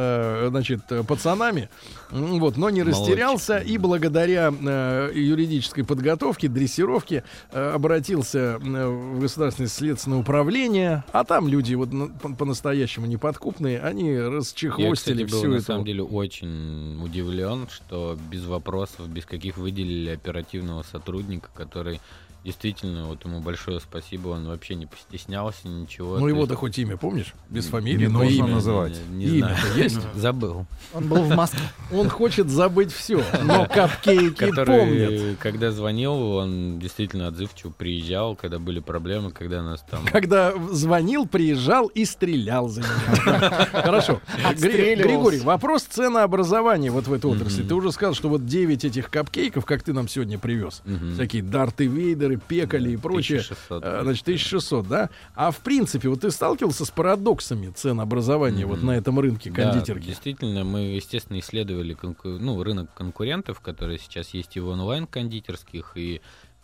значит, 0.51 0.83
пацанами, 1.07 1.71
вот, 2.11 2.57
но 2.57 2.71
не 2.71 2.83
Молодчик. 2.83 3.01
растерялся 3.09 3.59
и 3.59 3.79
благодаря 3.79 4.53
э, 4.53 5.11
юридической 5.15 5.85
подготовке, 5.85 6.49
дрессировке 6.49 7.25
э, 7.53 7.71
обратился 7.71 8.59
э, 8.63 8.87
в 8.89 9.21
Государственное 9.21 9.69
следственное 9.69 10.19
управление, 10.19 11.05
а 11.13 11.25
там 11.25 11.49
люди 11.49 11.75
вот 11.75 11.93
на- 11.93 12.09
по- 12.09 12.35
по-настоящему 12.35 13.07
неподкупные, 13.07 13.81
они 13.81 14.09
Я, 14.11 14.31
расчехвостили 14.31 15.25
кстати, 15.25 15.31
был 15.31 15.39
всю 15.39 15.49
на 15.51 15.55
эту... 15.57 15.65
самом 15.65 15.85
деле 15.85 16.03
очень 16.03 17.03
удивлен, 17.03 17.69
что 17.71 18.19
без 18.31 18.45
вопросов, 18.45 19.09
без 19.09 19.25
каких 19.25 19.57
выделили 19.57 20.11
оперативного 20.11 20.83
сотрудника, 20.83 21.49
который 21.55 22.01
действительно, 22.45 23.07
вот 23.07 23.25
ему 23.25 23.41
большое 23.41 23.81
спасибо, 23.81 24.29
он 24.29 24.47
вообще 24.47 24.75
не 24.75 24.87
постеснялся, 24.87 25.69
ничего. 25.69 26.15
Ну 26.15 26.21
то 26.21 26.29
его-то 26.29 26.53
есть- 26.53 26.61
хоть 26.61 26.79
имя 26.79 26.97
помнишь? 26.97 27.35
Без 27.49 27.67
фамилии, 27.67 28.07
Не 28.07 28.09
но 28.09 28.21
нужно 28.23 28.45
имя. 28.45 28.55
называть. 28.55 28.97
Не, 29.11 29.27
не 29.27 29.39
знаю. 29.39 29.57
Имя-то 29.57 29.79
есть? 29.79 29.99
Забыл. 30.15 30.67
Он 30.95 31.09
был 31.09 31.23
в 31.23 31.35
Москве. 31.35 31.61
Он 31.93 32.09
хочет 32.09 32.49
забыть 32.49 32.93
все, 32.93 33.23
но 33.43 33.67
капкейки 33.73 34.51
помнит. 34.65 35.39
Когда 35.39 35.71
звонил, 35.71 36.13
он 36.13 36.79
действительно 36.79 37.27
отзывчиво 37.29 37.71
приезжал, 37.71 38.37
когда 38.37 38.59
были 38.59 38.81
проблемы, 38.81 39.31
когда 39.33 39.63
нас 39.63 39.85
там... 39.91 40.05
Когда 40.07 40.53
звонил, 40.71 41.27
приезжал 41.27 41.89
и 41.89 42.05
стрелял 42.05 42.69
за 42.69 42.81
меня. 42.83 43.51
Хорошо. 43.73 44.21
Григорий, 44.59 45.41
вопрос 45.41 45.83
ценообразования 45.83 46.91
вот 46.91 47.07
в 47.07 47.13
этой 47.13 47.31
отрасли. 47.31 47.63
Ты 47.63 47.75
уже 47.75 47.93
сказал, 47.93 48.15
что 48.15 48.29
вот 48.29 48.47
9 48.47 48.85
этих 48.85 49.11
капкейков, 49.11 49.65
как 49.65 49.83
ты 49.83 49.93
нам 49.93 50.09
сегодня 50.09 50.39
привез, 50.39 50.83
всякие 51.15 51.43
Дарты 51.43 51.87
Вейдеры, 52.37 52.49
Пекали 52.49 52.91
и 52.93 52.97
прочее, 52.97 53.41
1600, 53.41 53.85
э, 53.85 54.01
значит, 54.03 54.25
1600, 54.25 54.89
да? 54.89 55.11
А 55.35 55.51
в 55.51 55.59
принципе, 55.61 56.09
вот 56.09 56.21
ты 56.21 56.31
сталкивался 56.31 56.85
с 56.85 56.91
парадоксами 56.91 57.71
ценообразования 57.71 58.67
вот 58.67 58.79
Мгм. 58.79 58.87
на 58.87 58.91
этом 58.93 59.19
рынке 59.21 59.51
Да, 59.51 59.71
кондитерки? 59.73 60.07
действительно, 60.07 60.65
мы, 60.65 60.81
естественно, 60.97 61.39
исследовали 61.39 61.95
конку- 61.95 62.39
ну, 62.39 62.63
рынок 62.63 62.93
конкурентов, 62.95 63.61
который 63.61 63.99
сейчас 63.99 64.35
есть 64.35 64.57
и 64.57 64.61
в 64.61 64.69
онлайн-кондитерских, 64.69 65.93
и 65.97 66.21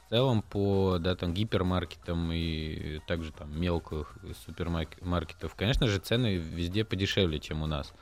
в 0.07 0.11
целом 0.11 0.43
по 0.43 0.99
да, 1.01 1.17
там, 1.17 1.35
гипермаркетам 1.35 2.31
и 2.33 3.01
также 3.09 3.33
там 3.33 3.61
мелких 3.61 4.15
супермаркетов. 4.45 5.55
Конечно 5.57 5.89
же, 5.89 5.99
цены 5.99 6.37
везде 6.37 6.85
подешевле, 6.85 7.41
чем 7.41 7.63
у 7.63 7.67
нас. 7.67 7.93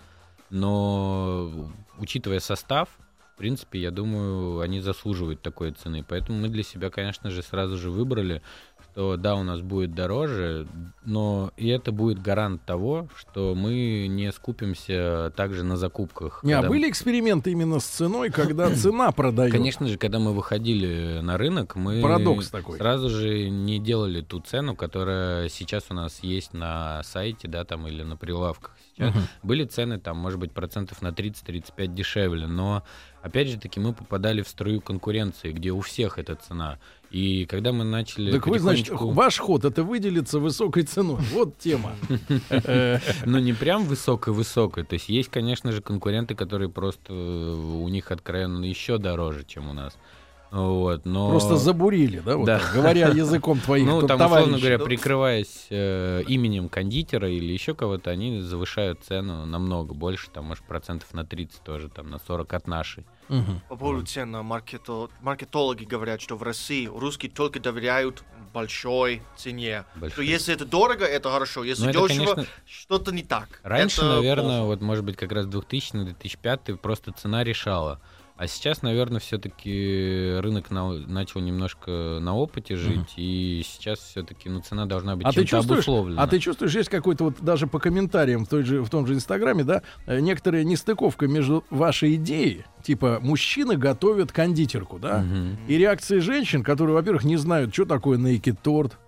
Но 0.50 1.50
учитывая 1.98 2.40
состав, 2.40 2.88
в 3.34 3.36
принципе, 3.36 3.80
я 3.80 3.90
думаю, 3.90 4.60
они 4.60 4.80
заслуживают 4.80 5.42
такой 5.42 5.72
цены. 5.72 6.04
Поэтому 6.08 6.38
мы 6.38 6.48
для 6.48 6.62
себя, 6.62 6.88
конечно 6.88 7.30
же, 7.30 7.42
сразу 7.42 7.76
же 7.76 7.90
выбрали, 7.90 8.42
что 8.94 9.16
да, 9.16 9.34
у 9.34 9.42
нас 9.42 9.60
будет 9.60 9.92
дороже, 9.92 10.68
но 11.04 11.50
и 11.56 11.66
это 11.68 11.90
будет 11.90 12.22
гарант 12.22 12.64
того, 12.64 13.08
что 13.16 13.56
мы 13.56 14.06
не 14.08 14.30
скупимся 14.30 15.32
также 15.36 15.64
на 15.64 15.76
закупках. 15.76 16.44
Не, 16.44 16.52
а 16.52 16.62
были 16.62 16.88
эксперименты 16.88 17.50
именно 17.50 17.80
с 17.80 17.84
ценой, 17.86 18.30
когда 18.30 18.70
цена 18.74 19.10
продает? 19.10 19.50
Конечно 19.50 19.88
же, 19.88 19.98
когда 19.98 20.20
мы 20.20 20.32
выходили 20.32 21.18
на 21.22 21.36
рынок, 21.36 21.74
мы 21.74 22.00
Парадокс 22.02 22.48
такой. 22.50 22.78
сразу 22.78 23.10
же 23.10 23.48
не 23.50 23.80
делали 23.80 24.20
ту 24.20 24.38
цену, 24.38 24.76
которая 24.76 25.48
сейчас 25.48 25.86
у 25.90 25.94
нас 25.94 26.22
есть 26.22 26.54
на 26.54 27.02
сайте, 27.02 27.48
да, 27.48 27.64
там 27.64 27.88
или 27.88 28.04
на 28.04 28.16
прилавках. 28.16 28.76
Сейчас 28.96 29.12
Мгм. 29.12 29.22
были 29.42 29.64
цены 29.64 29.98
там, 29.98 30.18
может 30.18 30.38
быть, 30.38 30.52
процентов 30.52 31.02
на 31.02 31.08
30-35 31.12 31.88
дешевле, 31.94 32.46
но 32.46 32.84
опять 33.22 33.48
же 33.48 33.58
таки 33.58 33.80
мы 33.80 33.92
попадали 33.92 34.42
в 34.42 34.48
струю 34.48 34.80
конкуренции, 34.80 35.50
где 35.50 35.72
у 35.72 35.80
всех 35.80 36.16
эта 36.18 36.36
цена. 36.36 36.78
И 37.14 37.46
когда 37.46 37.70
мы 37.70 37.84
начали 37.84 38.32
Так 38.32 38.48
вы, 38.48 38.58
значит, 38.58 38.88
ваш 38.90 39.38
ход 39.38 39.64
это 39.64 39.84
выделиться 39.84 40.40
высокой 40.40 40.82
ценой. 40.82 41.20
Вот 41.32 41.56
тема. 41.58 41.92
Э, 42.50 42.98
Ну, 43.24 43.38
не 43.38 43.52
прям 43.52 43.84
высокой-высокой. 43.84 44.82
То 44.82 44.94
есть 44.94 45.08
есть, 45.08 45.28
конечно 45.28 45.70
же, 45.70 45.80
конкуренты, 45.80 46.34
которые 46.34 46.70
просто 46.70 47.12
э, 47.12 47.54
у 47.54 47.88
них 47.88 48.10
откровенно 48.10 48.64
еще 48.64 48.98
дороже, 48.98 49.44
чем 49.46 49.70
у 49.70 49.72
нас. 49.72 49.96
Вот, 50.56 51.04
но... 51.04 51.30
Просто 51.30 51.56
забурили, 51.56 52.20
да, 52.20 52.36
вот 52.36 52.46
Да. 52.46 52.60
так, 52.60 52.72
говоря 52.72 53.08
языком 53.08 53.58
твоих 53.58 53.86
Ну, 53.86 54.02
там, 54.06 54.20
условно 54.20 54.36
товарищей. 54.46 54.60
говоря, 54.60 54.78
прикрываясь 54.78 55.66
э, 55.70 56.22
именем 56.28 56.68
кондитера 56.68 57.28
или 57.28 57.52
еще 57.52 57.74
кого-то, 57.74 58.10
они 58.10 58.40
завышают 58.40 59.02
цену 59.02 59.46
намного 59.46 59.94
больше, 59.94 60.30
там, 60.30 60.44
может, 60.44 60.62
процентов 60.64 61.12
на 61.12 61.24
30 61.26 61.60
тоже, 61.64 61.88
там, 61.88 62.08
на 62.08 62.20
40 62.20 62.52
от 62.54 62.68
нашей. 62.68 63.04
Мгм. 63.28 63.62
По 63.68 63.74
поводу 63.74 64.06
цен, 64.06 64.36
а, 64.36 64.42
маркето- 64.44 65.10
маркетологи 65.22 65.84
говорят, 65.84 66.20
что 66.20 66.36
в 66.36 66.42
России 66.44 66.86
русские 66.86 67.32
только 67.32 67.58
доверяют 67.58 68.22
большой 68.52 69.22
цене. 69.36 69.84
Что 69.90 70.00
Большой. 70.02 70.26
если 70.28 70.54
это 70.54 70.64
дорого, 70.66 71.04
это 71.04 71.30
хорошо. 71.32 71.64
Если 71.64 71.82
Ну, 71.84 71.90
это, 71.90 72.06
дешево, 72.06 72.34
конечно, 72.34 72.52
что-то 72.64 73.10
не 73.12 73.24
так. 73.24 73.48
Раньше, 73.64 74.02
Это 74.02 74.14
наверное, 74.16 74.58
плохо. 74.58 74.66
вот, 74.66 74.80
может 74.82 75.04
быть, 75.04 75.16
как 75.16 75.32
раз 75.32 75.46
2000-2005 75.46 76.76
просто 76.76 77.10
цена 77.12 77.42
решала. 77.42 78.00
А 78.36 78.48
сейчас, 78.48 78.82
наверное, 78.82 79.20
все-таки 79.20 80.34
рынок 80.40 80.70
на- 80.72 80.92
начал 81.06 81.40
немножко 81.40 82.18
на 82.20 82.34
опыте 82.36 82.74
жить, 82.74 83.12
и 83.16 83.62
сейчас 83.64 84.00
все-таки 84.00 84.48
ну, 84.48 84.60
цена 84.60 84.86
должна 84.86 85.14
быть 85.14 85.24
А 85.24 85.32
чем-то 85.32 85.58
обусловлена. 85.60 86.20
а 86.20 86.26
ты 86.26 86.40
чувствуешь, 86.40 86.74
есть 86.74 86.88
какой-то 86.88 87.24
вот 87.24 87.40
даже 87.40 87.68
по 87.68 87.78
комментариям 87.78 88.44
в, 88.44 88.48
той 88.48 88.64
же, 88.64 88.82
в 88.82 88.90
том 88.90 89.06
же 89.06 89.14
Инстаграме, 89.14 89.62
да, 89.62 89.82
э, 90.06 90.18
некоторая 90.18 90.64
нестыковка 90.64 91.28
между 91.28 91.62
вашей 91.70 92.16
идеей, 92.16 92.64
типа 92.82 93.20
мужчины 93.22 93.76
готовят 93.76 94.32
кондитерку, 94.32 94.98
да, 94.98 95.18
Мгм, 95.20 95.56
и 95.68 95.78
реакции 95.78 96.18
женщин, 96.18 96.64
которые, 96.64 96.94
во-первых, 96.94 97.22
не 97.22 97.36
знают, 97.36 97.72
что 97.72 97.84
такое 97.84 98.18
naked 98.18 98.58
торт, 98.60 98.98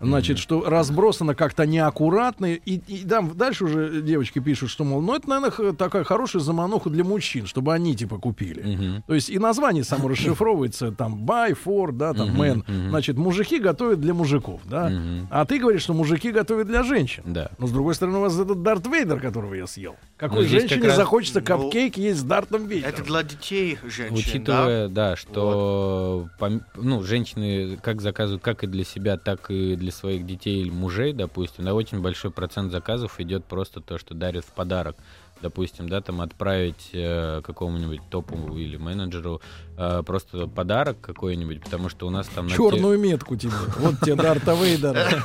значит, 0.00 0.38
что 0.38 0.64
разбросано 0.68 1.34
как-то 1.34 1.66
неаккуратно, 1.66 2.46
и, 2.54 2.74
и 2.86 3.06
там 3.06 3.36
дальше 3.36 3.64
уже 3.64 4.02
девочки 4.02 4.38
пишут, 4.38 4.70
что, 4.70 4.84
мол, 4.84 5.00
ну 5.02 5.14
это, 5.14 5.28
наверное, 5.28 5.72
такая 5.72 6.04
хорошая 6.04 6.42
замануха 6.42 6.90
для 6.90 7.04
мужчин, 7.04 7.46
чтобы 7.46 7.72
они, 7.74 7.94
типа, 7.96 8.18
купили. 8.18 9.02
То 9.06 9.14
есть 9.14 9.30
и 9.30 9.38
название 9.38 9.84
само 9.84 10.08
расшифровывается, 10.08 10.92
там, 10.92 11.24
buy 11.24 11.56
for, 11.62 11.92
да, 11.92 12.12
там, 12.14 12.30
man. 12.40 12.62
мгм. 12.66 12.90
Значит, 12.90 13.16
мужики 13.16 13.58
готовят 13.58 14.00
для 14.00 14.14
мужиков, 14.14 14.60
да. 14.64 14.92
А 15.30 15.44
ты 15.44 15.58
говоришь, 15.58 15.82
что 15.82 15.94
мужики 15.94 16.30
готовят 16.30 16.66
для 16.66 16.82
женщин. 16.82 17.22
Да. 17.26 17.50
Но 17.58 17.66
с 17.66 17.70
другой 17.72 17.94
стороны, 17.94 18.18
у 18.18 18.20
вас 18.22 18.38
этот 18.38 18.62
Дарт 18.62 18.86
Вейдер, 18.86 19.20
которого 19.20 19.54
я 19.54 19.66
съел. 19.66 19.96
Какой 20.16 20.42
Ну, 20.44 20.48
женщине 20.48 20.80
как 20.80 20.84
раз- 20.90 20.96
захочется 20.96 21.40
Ну, 21.40 21.46
капкейк 21.46 21.96
есть 21.96 22.20
с 22.20 22.22
Дартом 22.22 22.66
Вейдером? 22.66 22.92
Это 22.94 23.02
для 23.04 23.22
детей 23.22 23.78
женщин, 23.82 24.14
да? 24.14 24.14
Учитывая, 24.14 24.88
да, 24.88 25.16
что 25.16 26.28
пом- 26.38 26.62
ну, 26.74 27.02
женщины 27.02 27.78
как 27.82 28.00
заказывают 28.00 28.42
как 28.42 28.64
и 28.64 28.66
для 28.66 28.84
себя, 28.84 29.16
так 29.16 29.35
и 29.50 29.76
для 29.76 29.92
своих 29.92 30.26
детей 30.26 30.60
или 30.62 30.70
мужей, 30.70 31.12
допустим, 31.12 31.64
да, 31.64 31.74
очень 31.74 32.00
большой 32.00 32.30
процент 32.30 32.72
заказов 32.72 33.20
идет 33.20 33.44
просто 33.44 33.80
то, 33.80 33.98
что 33.98 34.14
дарят 34.14 34.44
в 34.44 34.52
подарок. 34.52 34.96
Допустим, 35.42 35.86
да, 35.86 36.00
там 36.00 36.22
отправить 36.22 36.88
э, 36.94 37.42
какому-нибудь 37.44 38.00
топу 38.08 38.56
или 38.56 38.78
менеджеру 38.78 39.42
э, 39.76 40.02
просто 40.06 40.46
подарок 40.46 40.98
какой-нибудь, 41.02 41.62
потому 41.62 41.90
что 41.90 42.06
у 42.06 42.10
нас 42.10 42.26
там 42.28 42.46
на 42.46 42.50
те- 42.52 42.56
Черную 42.56 42.98
метку 42.98 43.36
тебе. 43.36 43.52
Вот 43.78 44.00
тебе 44.00 44.14
Дарта 44.14 44.54
Вейдера. 44.54 45.22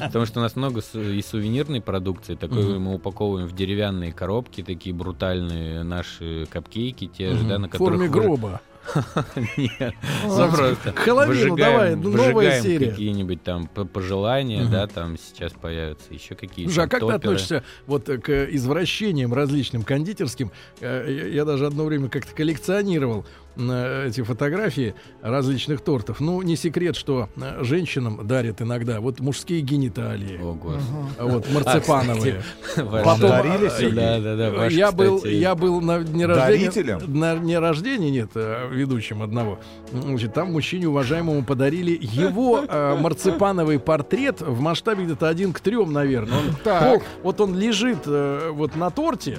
Потому 0.00 0.26
что 0.26 0.40
у 0.40 0.42
нас 0.42 0.56
много 0.56 0.80
и 0.94 1.22
сувенирной 1.22 1.80
продукции. 1.80 2.34
Такой 2.34 2.76
мы 2.80 2.94
упаковываем 2.96 3.46
в 3.46 3.54
деревянные 3.54 4.12
коробки, 4.12 4.64
такие 4.64 4.92
брутальные 4.92 5.84
наши 5.84 6.46
капкейки, 6.50 7.06
те 7.06 7.34
же, 7.34 7.44
да, 7.44 7.60
на 7.60 7.68
В 7.68 7.70
которых 7.70 8.00
форме 8.00 8.08
вы- 8.08 8.20
гроба. 8.20 8.60
Нет, 9.56 9.94
А, 10.24 10.48
просто 10.48 10.92
к 10.92 10.98
Хэллоуину 10.98 11.56
давай, 11.56 11.96
ну, 11.96 12.10
новая 12.10 12.60
серия. 12.62 12.90
какие-нибудь 12.90 13.42
там 13.42 13.66
пожелания, 13.66 14.64
да, 14.64 14.86
там 14.86 15.16
сейчас 15.18 15.52
появятся 15.52 16.12
еще 16.12 16.34
какие-то. 16.34 16.72
Слушай, 16.72 16.86
а 16.86 16.88
как 16.88 17.00
ты 17.00 17.12
относишься 17.12 17.64
вот 17.86 18.04
к 18.06 18.44
извращениям 18.46 19.32
различным 19.34 19.82
кондитерским? 19.82 20.50
Э, 20.80 21.30
Я 21.32 21.44
даже 21.44 21.66
одно 21.66 21.84
время 21.84 22.08
как-то 22.08 22.34
коллекционировал 22.34 23.26
эти 23.56 24.22
фотографии 24.22 24.94
различных 25.22 25.80
тортов. 25.80 26.20
Ну, 26.20 26.42
не 26.42 26.56
секрет, 26.56 26.96
что 26.96 27.28
э, 27.36 27.62
женщинам 27.64 28.26
дарят 28.26 28.60
иногда 28.62 29.00
вот 29.00 29.20
мужские 29.20 29.60
гениталии, 29.60 30.38
О, 30.42 30.52
господи. 30.54 30.84
а 31.18 31.26
вот 31.26 31.46
марципановые. 31.52 32.42
Ваш- 32.76 33.04
Потом, 33.04 33.30
дарили, 33.30 33.66
э, 33.66 33.70
Сергей? 33.78 33.94
Да, 33.96 34.20
да, 34.20 34.36
да. 34.36 34.50
ваш, 34.50 34.72
я 34.72 34.92
был, 34.92 35.16
кстати, 35.16 35.34
я 35.34 35.54
был 35.54 35.80
на 35.80 36.00
дне 36.00 36.26
рождения, 36.26 36.70
Дарителем? 36.70 37.00
на 37.20 37.36
дне 37.36 37.58
рождения, 37.58 38.10
нет, 38.10 38.30
э, 38.34 38.68
ведущим 38.70 39.22
одного. 39.22 39.58
Значит, 39.92 40.34
там 40.34 40.52
мужчине 40.52 40.88
уважаемому 40.88 41.44
подарили 41.44 41.98
его 42.00 42.60
э, 42.68 42.96
марципановый 43.00 43.78
портрет 43.78 44.40
в 44.42 44.60
масштабе 44.60 45.04
где-то 45.04 45.28
один 45.28 45.52
к 45.52 45.60
трем, 45.60 45.92
наверное. 45.92 46.38
Он 46.38 46.44
Так. 46.62 46.82
пол- 46.82 47.02
вот 47.22 47.40
он 47.40 47.56
лежит 47.58 48.00
э, 48.06 48.50
вот 48.52 48.76
на 48.76 48.90
торте, 48.90 49.38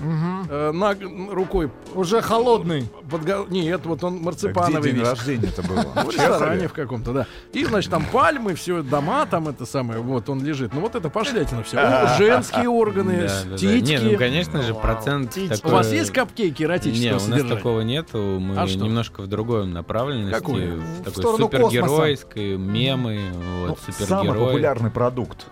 э, 0.49 0.71
на, 0.71 0.95
рукой 1.31 1.69
Уже 1.93 2.21
холодный. 2.21 2.85
подго- 3.09 3.45
Нет, 3.49 3.81
вот 3.85 4.03
он 4.03 4.06
А 4.15 4.17
Где 4.17 4.25
марципановый 4.25 4.81
день 4.91 4.99
весь. 4.99 5.07
рождения-то 5.09 5.61
было? 5.63 5.81
В 6.05 6.09
ресторане 6.09 6.67
в 6.67 6.73
каком-то, 6.73 7.13
да. 7.13 7.27
И, 7.53 7.63
значит, 7.65 7.91
там 7.91 8.05
пальмы, 8.05 8.55
все, 8.55 8.81
дома 8.81 9.25
там 9.25 9.47
это 9.47 9.65
самое, 9.65 9.99
вот 9.99 10.29
он 10.29 10.43
лежит. 10.43 10.73
Ну 10.73 10.81
вот 10.81 10.95
это 10.95 11.09
пошлятина 11.09 11.63
все. 11.63 11.77
Женские 12.17 12.69
органы, 12.69 13.27
титьки. 13.57 13.91
Не, 13.91 13.99
ну, 14.11 14.17
конечно 14.17 14.61
же, 14.61 14.73
процент. 14.73 15.37
У 15.63 15.69
вас 15.69 15.91
есть 15.91 16.11
капкейки 16.11 16.63
эротического 16.63 17.19
Не, 17.19 17.33
у 17.41 17.45
нас 17.45 17.57
такого 17.57 17.81
нету. 17.81 18.39
Мы 18.39 18.57
А 18.57 18.65
немножко 18.65 19.21
в 19.21 19.27
другой 19.27 19.65
направленности. 19.67 20.37
Какой? 20.39 20.67
В 20.71 21.03
такой 21.03 21.11
сторону 21.23 21.37
супергеройской, 21.45 22.57
мемы, 22.57 23.19
Ну, 23.33 23.67
вот, 23.67 23.79
Самый 23.79 23.93
супергерой. 24.27 24.45
популярный 24.47 24.91
продукт. 24.91 25.47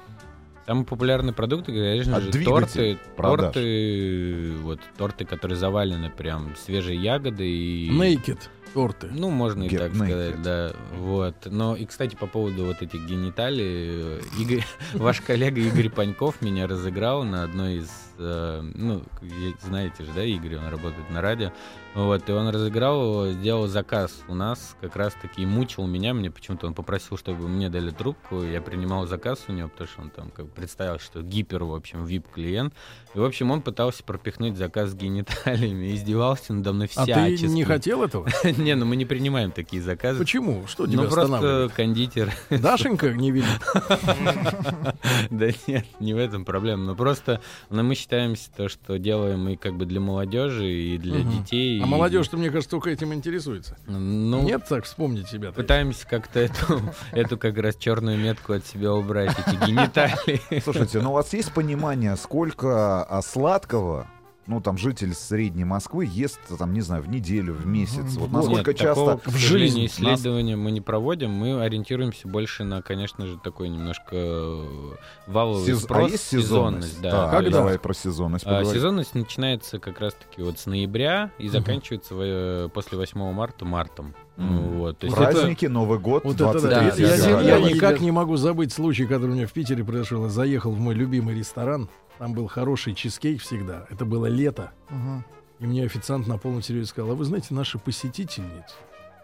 Самый 0.66 0.86
популярный 0.86 1.32
продукт, 1.34 1.68
конечно 1.68 2.18
А 2.18 2.22
же, 2.22 2.32
торты, 2.44 2.98
продаж? 3.16 3.54
торты, 3.54 4.54
вот 4.62 4.80
торты, 4.98 5.26
которые 5.26 5.58
завалены 5.58 6.10
прям 6.10 6.56
свежей 6.56 6.98
ягодой 6.98 7.48
и 7.50 7.92
Naked 7.92 8.40
торты. 8.74 9.08
ну, 9.12 9.30
можно 9.30 9.64
и 9.64 9.68
Get 9.70 9.78
так 9.78 9.92
naked. 9.92 10.06
сказать, 10.08 10.42
да. 10.42 10.72
Вот. 10.98 11.36
Но 11.46 11.76
и, 11.76 11.86
кстати, 11.86 12.16
по 12.16 12.26
поводу 12.28 12.66
вот 12.66 12.82
этих 12.82 13.06
гениталий, 13.06 13.64
э, 13.68 14.22
Игорь, 14.40 14.66
ваш 14.94 15.22
коллега 15.22 15.62
Игорь 15.62 15.90
Паньков 15.90 16.42
меня 16.42 16.68
разыграл 16.68 17.24
на 17.24 17.44
одной 17.44 17.76
из, 17.78 17.90
ну, 18.18 19.04
вы 19.22 19.56
знаете 19.62 20.04
же, 20.04 20.12
да, 20.14 20.24
Игорь, 20.24 20.58
он 20.58 20.68
работает 20.68 21.10
на 21.10 21.22
радио. 21.22 21.52
Вот, 21.94 22.28
и 22.28 22.32
он 22.34 22.50
разыграл 22.50 23.32
сделал 23.32 23.68
заказ 23.68 24.22
у 24.28 24.34
нас, 24.34 24.76
как 24.82 24.98
раз-таки 24.98 25.46
мучил 25.46 25.88
меня. 25.88 26.14
Мне 26.14 26.30
почему-то 26.30 26.68
он 26.68 26.74
попросил, 26.74 27.18
чтобы 27.18 27.48
мне 27.48 27.70
дали 27.70 27.90
трубку. 27.92 28.44
Я 28.44 28.62
принимал 28.62 29.08
заказ 29.08 29.46
у 29.48 29.54
него, 29.54 29.70
потому 29.70 29.88
что 29.88 30.02
он 30.02 30.10
там 30.10 30.30
как 30.32 30.52
представил, 30.52 31.00
что 31.00 31.22
гипер, 31.22 31.64
в 31.64 31.74
общем, 31.74 32.06
VIP-клиент. 32.06 32.74
И, 33.14 33.20
в 33.20 33.24
общем, 33.24 33.52
он 33.52 33.62
пытался 33.62 34.04
пропихнуть 34.04 34.58
заказ 34.58 34.90
с 34.90 34.94
гениталиями, 34.94 35.96
издевался 35.96 36.54
надо 36.54 36.74
мной 36.74 36.90
А 36.96 37.04
всячески. 37.04 37.46
ты 37.46 37.52
не 37.52 37.64
хотел 37.64 38.04
этого? 38.04 38.28
Не, 38.44 38.76
ну 38.76 38.86
мы 38.86 38.98
не 38.98 39.06
принимаем 39.06 39.52
такие 39.52 39.82
заказы. 39.82 40.20
Почему? 40.20 40.68
Что 40.68 40.88
тебя 40.88 41.04
Ну 41.04 41.10
просто 41.10 41.72
кондитер. 41.76 42.34
Дашенька 42.50 43.14
не 43.14 43.32
видит. 43.32 43.50
Да 45.30 45.48
нет, 45.68 45.86
не 46.00 46.14
в 46.14 46.18
этом 46.18 46.46
проблема. 46.46 46.84
Но 46.86 46.96
просто 46.96 47.42
ну, 47.70 47.84
мы 47.84 47.96
считаемся 48.06 48.52
то, 48.56 48.70
что 48.70 49.00
делаем 49.00 49.44
мы 49.46 49.56
как 49.56 49.74
бы 49.76 49.86
для 49.88 50.00
молодежи 50.00 50.70
и 50.72 50.98
для 51.00 51.20
Мгм. 51.20 51.32
детей. 51.44 51.82
А 51.82 51.86
и- 51.86 51.90
молодежь-то, 51.90 52.38
мне 52.38 52.50
кажется, 52.52 52.70
только 52.70 52.92
этим 52.92 53.14
интересуется. 53.16 53.78
Ну, 53.88 54.44
Нет, 54.44 54.66
так 54.70 54.84
вспомнить 54.86 55.28
себя. 55.28 55.52
пытаемся 55.52 56.06
как-то 56.08 56.40
эту, 56.40 56.82
эту 57.14 57.38
как 57.40 57.58
раз 57.58 57.76
черную 57.78 58.18
метку 58.20 58.54
от 58.54 58.64
себя 58.68 58.94
убрать, 58.94 59.32
эти 59.40 59.56
гениталии. 59.66 60.62
Слушайте, 60.62 61.02
ну 61.02 61.10
у 61.10 61.14
вас 61.14 61.34
есть 61.34 61.52
понимание, 61.52 62.16
сколько 62.16 63.04
а, 63.04 63.22
сладкого, 63.24 64.06
ну 64.48 64.62
там 64.62 64.78
житель 64.78 65.14
средней 65.14 65.66
Москвы 65.66 66.06
ест, 66.10 66.40
там, 66.58 66.74
не 66.74 66.82
знаю, 66.82 67.04
в 67.04 67.10
неделю, 67.10 67.54
в 67.54 67.66
месяц? 67.66 68.16
Вот 68.18 68.32
насколько 68.32 68.72
Нет, 68.72 68.78
такого, 68.80 69.14
часто... 69.16 69.30
к 69.30 69.34
в 69.34 69.38
жизни 69.38 69.86
исследования 69.88 70.56
мы 70.56 70.72
не 70.72 70.82
проводим. 70.82 71.32
Мы 71.32 71.62
ориентируемся 71.62 72.28
больше 72.28 72.64
на, 72.64 72.82
конечно 72.82 73.26
же, 73.26 73.38
такой 73.38 73.70
немножко 73.70 74.16
э, 74.16 74.92
валовый 75.28 75.66
Сез- 75.68 75.80
спрос, 75.84 76.10
А 76.10 76.12
есть 76.12 76.28
сезонность? 76.28 77.02
да. 77.02 77.12
Так, 77.12 77.32
То 77.32 77.40
есть, 77.42 77.52
давай 77.52 77.80
про 77.80 77.94
сезонность 77.94 78.46
А, 78.46 78.50
поговорим. 78.50 78.74
сезонность 78.74 79.16
начинается 79.16 79.80
как 79.80 80.00
раз-таки 80.00 80.42
вот 80.42 80.60
с 80.60 80.66
ноября 80.66 81.32
и 81.40 81.48
заканчивается 81.50 82.14
э, 82.18 82.70
после 82.74 82.98
8 82.98 83.32
марта 83.34 83.66
мартом. 83.66 84.14
Ну, 84.38 84.62
Вот, 84.80 84.98
то 85.00 85.06
есть 85.08 85.18
это- 85.18 85.32
Праздники, 85.32 85.66
Новый 85.66 85.98
год, 85.98 86.26
Вот 86.26 86.36
это 86.36 86.52
23 86.60 86.70
да. 86.70 86.92
да, 86.92 86.96
Я, 86.98 87.16
я- 87.16 87.42
я 87.42 87.60
да. 87.62 87.70
никак 87.72 88.02
не 88.02 88.12
могу 88.12 88.36
забыть 88.36 88.74
случай, 88.74 89.06
который 89.06 89.32
у 89.32 89.34
меня 89.36 89.48
в 89.48 89.54
Питере 89.54 89.84
произошел. 89.86 90.24
Я 90.24 90.30
заехал 90.30 90.72
в 90.72 90.80
мой 90.80 90.94
любимый 90.94 91.36
ресторан. 91.38 91.90
Там 92.20 92.34
был 92.34 92.48
хороший 92.48 92.94
чизкейк 92.94 93.42
всегда. 93.42 93.86
Это 93.90 94.06
было 94.06 94.28
лето. 94.28 94.72
Мгм. 94.90 95.26
И 95.60 95.66
мне 95.66 95.86
официант 95.86 96.28
на 96.28 96.38
полном 96.38 96.62
серьезе 96.62 96.88
сказал, 96.88 97.12
а 97.12 97.16
вы 97.16 97.26
знаете, 97.26 97.48
наши 97.54 97.78
посетительницы, 97.78 98.76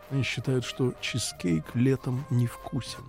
они 0.09 0.23
считают, 0.23 0.65
что 0.65 0.93
чизкейк 1.01 1.63
летом 1.73 2.25
невкусен. 2.29 3.03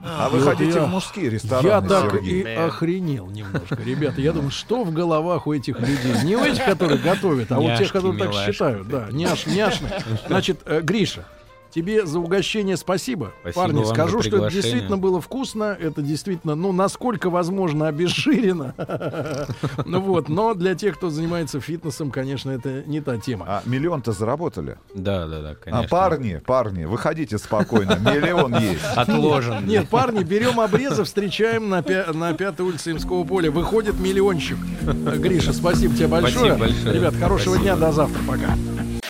А 0.00 0.28
вы 0.30 0.40
ходите 0.40 0.78
я- 0.78 0.84
в 0.84 0.88
мужские 0.88 1.26
Я 1.26 1.30
рестораны, 1.30 1.88
так 1.88 2.10
Сергей? 2.12 2.42
и 2.42 2.46
охренел 2.46 3.26
немножко. 3.28 3.76
Ребята, 3.76 4.20
я 4.20 4.32
думаю, 4.32 4.50
что 4.50 4.84
в 4.84 4.92
головах 4.92 5.46
у 5.46 5.52
этих 5.52 5.78
людей? 5.80 6.22
Не 6.24 6.36
у 6.36 6.44
этих, 6.44 6.64
которые 6.64 6.98
готовят, 6.98 7.50
а 7.52 7.58
у 7.58 7.76
тех, 7.76 7.92
которые 7.92 8.18
так 8.18 8.32
считают. 8.34 8.88
Да, 8.88 9.08
няш, 9.10 9.46
няшны. 9.46 9.90
Значит, 10.26 10.60
э, 10.66 10.80
Гриша, 10.80 11.24
тебе 11.70 12.06
за 12.06 12.18
угощение 12.18 12.76
спасибо. 12.76 13.32
Спасибо 13.40 13.62
Парни, 13.62 13.76
вам 13.76 13.84
за 13.86 13.94
скажу, 13.94 14.22
что 14.22 14.36
это 14.38 14.50
действительно 14.50 14.98
было 14.98 15.20
вкусно. 15.20 15.76
Это 15.78 16.02
действительно, 16.02 16.54
ну, 16.54 16.72
насколько 16.72 17.30
возможно, 17.30 17.88
обезжирено. 17.88 18.74
Ну 19.84 20.00
вот, 20.00 20.28
но 20.28 20.54
для 20.54 20.74
тех, 20.74 20.96
кто 20.96 21.10
занимается 21.10 21.60
фитнесом, 21.60 22.10
конечно, 22.10 22.50
это 22.50 22.82
не 22.86 23.00
та 23.00 23.18
тема. 23.18 23.46
А 23.48 23.62
миллион-то 23.64 24.12
заработали? 24.12 24.78
Да, 24.94 25.26
да, 25.26 25.40
да, 25.40 25.54
конечно. 25.54 25.84
А 25.86 25.88
парни, 25.88 26.36
парни, 26.44 26.84
выходите 26.84 27.38
спокойно, 27.38 27.98
миллион 27.98 28.56
есть. 28.58 28.84
Отложен. 28.96 29.66
Нет, 29.66 29.88
парни, 29.88 30.22
берем 30.22 30.60
обрезы, 30.60 31.04
встречаем 31.04 31.68
на, 31.68 31.80
пя- 31.80 32.12
на 32.16 32.32
пятой 32.34 32.66
улице 32.66 32.92
Имского 32.92 33.24
поля. 33.24 33.50
Выходит 33.50 33.98
миллиончик. 33.98 34.58
Гриша, 34.82 35.52
спасибо 35.52 35.94
тебе 35.94 36.08
большое. 36.08 36.54
Спасибо 36.54 36.58
большое. 36.58 36.94
Ребят, 36.94 37.14
хорошего 37.14 37.54
Спасибо. 37.54 37.76
дня, 37.76 37.76
до 37.76 37.92
завтра, 37.92 38.20
пока. 38.26 39.09